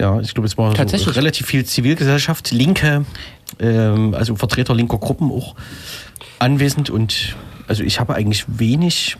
[0.00, 1.16] ja, ich glaube, es war so Tatsächlich.
[1.16, 3.04] relativ viel Zivilgesellschaft, Linke,
[3.60, 5.54] ähm, also Vertreter linker Gruppen auch
[6.38, 7.36] anwesend und
[7.66, 9.16] also ich habe eigentlich wenig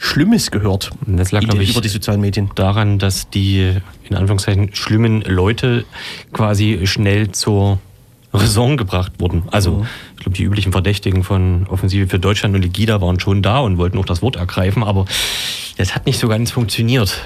[0.00, 2.50] Schlimmes gehört Das lag, in glaub den- ich, über die sozialen Medien.
[2.54, 3.74] daran, dass die
[4.08, 5.84] in Anführungszeichen schlimmen Leute
[6.32, 7.78] quasi schnell zur
[8.32, 9.42] Raison gebracht wurden.
[9.50, 9.84] Also
[10.16, 13.78] ich glaube, die üblichen Verdächtigen von Offensive für Deutschland und Legida waren schon da und
[13.78, 15.06] wollten auch das Wort ergreifen, aber
[15.78, 17.22] das hat nicht so ganz funktioniert.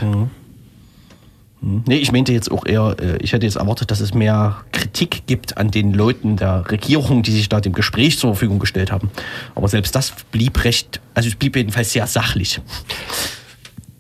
[1.65, 5.27] Nee, ich meinte jetzt auch eher, äh, ich hätte jetzt erwartet, dass es mehr Kritik
[5.27, 9.13] gibt an den Leuten der Regierung, die sich da dem Gespräch zur Verfügung gestellt haben.
[9.55, 12.61] Aber selbst das blieb recht, also es blieb jedenfalls sehr sachlich.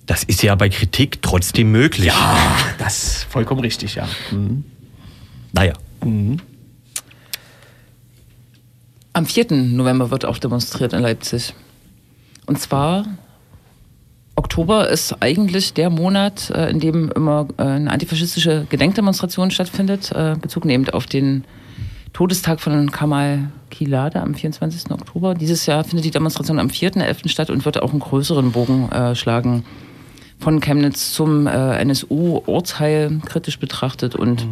[0.06, 2.06] Das ist ja bei Kritik trotzdem möglich.
[2.06, 2.36] Ja,
[2.78, 4.08] das ist vollkommen richtig, ja.
[4.32, 4.64] Mhm.
[5.52, 5.74] Naja.
[9.12, 9.52] Am 4.
[9.52, 11.54] November wird auch demonstriert in Leipzig.
[12.46, 13.06] Und zwar,
[14.34, 20.36] Oktober ist eigentlich der Monat, äh, in dem immer äh, eine antifaschistische Gedenkdemonstration stattfindet, äh,
[20.40, 21.44] Bezug nehmend auf den
[22.12, 24.90] Todestag von Kamal Kilade am 24.
[24.90, 25.34] Oktober.
[25.34, 27.28] Dieses Jahr findet die Demonstration am 4.11.
[27.28, 29.64] statt und wird auch einen größeren Bogen äh, schlagen
[30.38, 34.46] von Chemnitz zum äh, NSU-Urteil kritisch betrachtet und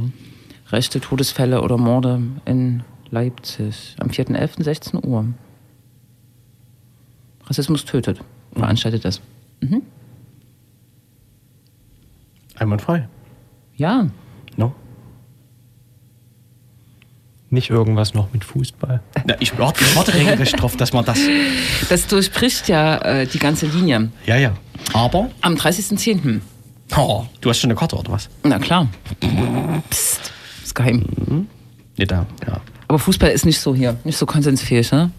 [0.70, 4.62] rechte Todesfälle oder Morde in Leipzig am 4.11.
[4.62, 5.26] 16 Uhr.
[7.46, 8.20] Rassismus tötet.
[8.54, 9.20] Veranstaltet das.
[12.56, 13.08] Einwandfrei.
[13.76, 14.06] Ja,
[14.56, 14.74] No?
[17.52, 19.00] Nicht irgendwas noch mit Fußball.
[19.24, 21.18] Na, ich, warte, regelrecht drauf, dass man das.
[21.88, 24.10] das durchbricht ja äh, die ganze Linie.
[24.26, 24.56] Ja, ja.
[24.92, 26.40] Aber, Am 30.10.
[26.96, 28.28] oh, du hast schon eine Karte oder was?
[28.44, 28.86] Na klar.
[29.90, 30.32] Psst.
[30.62, 31.48] Ist geheim.
[31.96, 32.60] Nee, da, ja.
[32.86, 35.10] Aber Fußball ist nicht so hier, nicht so konsensfähig, ne?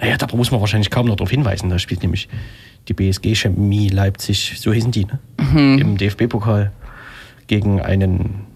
[0.00, 1.70] Naja, da muss man wahrscheinlich kaum noch darauf hinweisen.
[1.70, 2.28] Da spielt nämlich
[2.88, 5.18] die BSG Chemie Leipzig, so hießen die, ne?
[5.80, 6.72] Im DFB-Pokal
[7.46, 8.46] gegen einen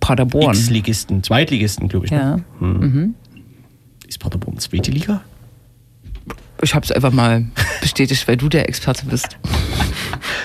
[0.00, 0.54] Paderborn.
[0.56, 2.12] X-Ligisten, Zweitligisten, glaube ich.
[2.12, 2.40] Ja.
[2.60, 3.14] Ne?
[4.08, 5.22] Ist Paderborn zweite Liga?
[6.62, 7.46] Ich habe es einfach mal
[7.80, 9.36] bestätigt, weil du der Experte bist.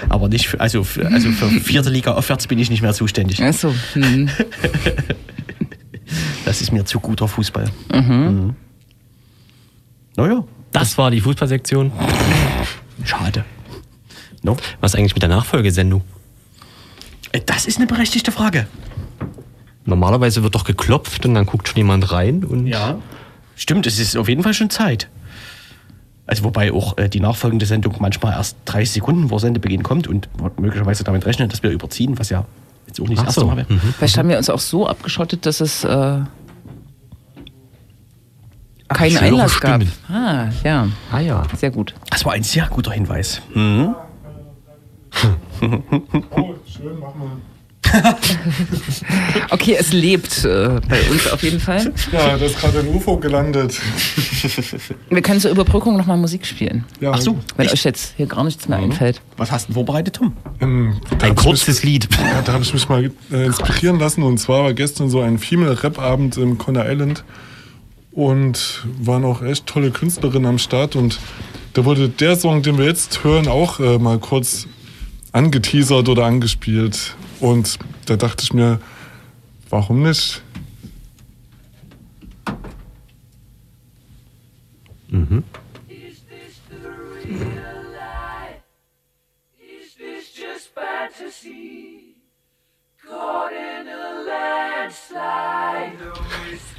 [0.09, 3.41] Aber nicht für, also, für, also für vierte Liga aufwärts bin ich nicht mehr zuständig.
[3.43, 3.73] Achso.
[3.93, 4.29] Hm.
[6.45, 7.65] Das ist mir zu guter Fußball.
[7.93, 8.55] Mhm.
[10.15, 11.91] Naja, Das war die Fußballsektion.
[13.03, 13.45] Schade.
[14.43, 14.57] No?
[14.81, 16.01] Was eigentlich mit der Nachfolgesendung?
[17.31, 18.67] Äh, Das ist eine berechtigte Frage.
[19.85, 22.97] Normalerweise wird doch geklopft und dann guckt schon jemand rein und Ja.
[23.55, 25.09] Stimmt, es ist auf jeden Fall schon Zeit.
[26.27, 30.27] Also wobei auch äh, die nachfolgende Sendung manchmal erst 30 Sekunden vor Sendebeginn kommt und
[30.59, 32.45] möglicherweise damit rechnet, dass wir überziehen, was ja
[32.85, 33.47] jetzt auch nicht das erste so.
[33.47, 33.73] Mal wäre.
[33.73, 33.93] Mhm.
[33.97, 36.19] Vielleicht haben wir uns auch so abgeschottet, dass es äh,
[38.87, 39.81] keinen Einlass gab.
[40.09, 40.87] Ah, ja.
[41.11, 41.43] Ah ja.
[41.55, 41.93] Sehr gut.
[42.09, 43.41] Das war ein sehr guter Hinweis.
[43.53, 43.95] Mhm.
[45.61, 47.31] Oh, schön, mach mal.
[49.49, 51.93] Okay, es lebt äh, bei uns auf jeden Fall.
[52.11, 53.79] Ja, da ist gerade ein UFO gelandet.
[55.09, 56.83] Wir können zur Überbrückung nochmal Musik spielen.
[56.99, 57.73] Ja, Ach so, Wenn echt?
[57.73, 59.21] euch jetzt hier gar nichts mehr einfällt.
[59.37, 60.33] Was hast du denn vorbereitet, Tom?
[60.59, 62.09] Ähm, Ein kurzes mich, Lied.
[62.19, 64.23] Ja, da habe ich mich mal äh, inspirieren lassen.
[64.23, 67.23] Und zwar war gestern so ein Female-Rap-Abend im Conner Island.
[68.17, 70.95] Und waren auch echt tolle Künstlerinnen am Start.
[70.95, 71.19] Und
[71.73, 74.67] da wurde der Song, den wir jetzt hören, auch äh, mal kurz
[75.33, 77.15] angeteasert oder angespielt.
[77.39, 78.79] Und da dachte ich mir,
[79.69, 80.41] warum nicht?
[85.09, 86.59] Is this
[91.43, 91.49] the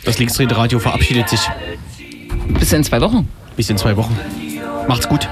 [0.04, 1.40] Das Linksdrehende Radio verabschiedet sich
[2.58, 3.28] Bis in zwei Wochen.
[3.56, 4.16] bis in zwei Wochen.
[4.86, 5.28] Macht's gut.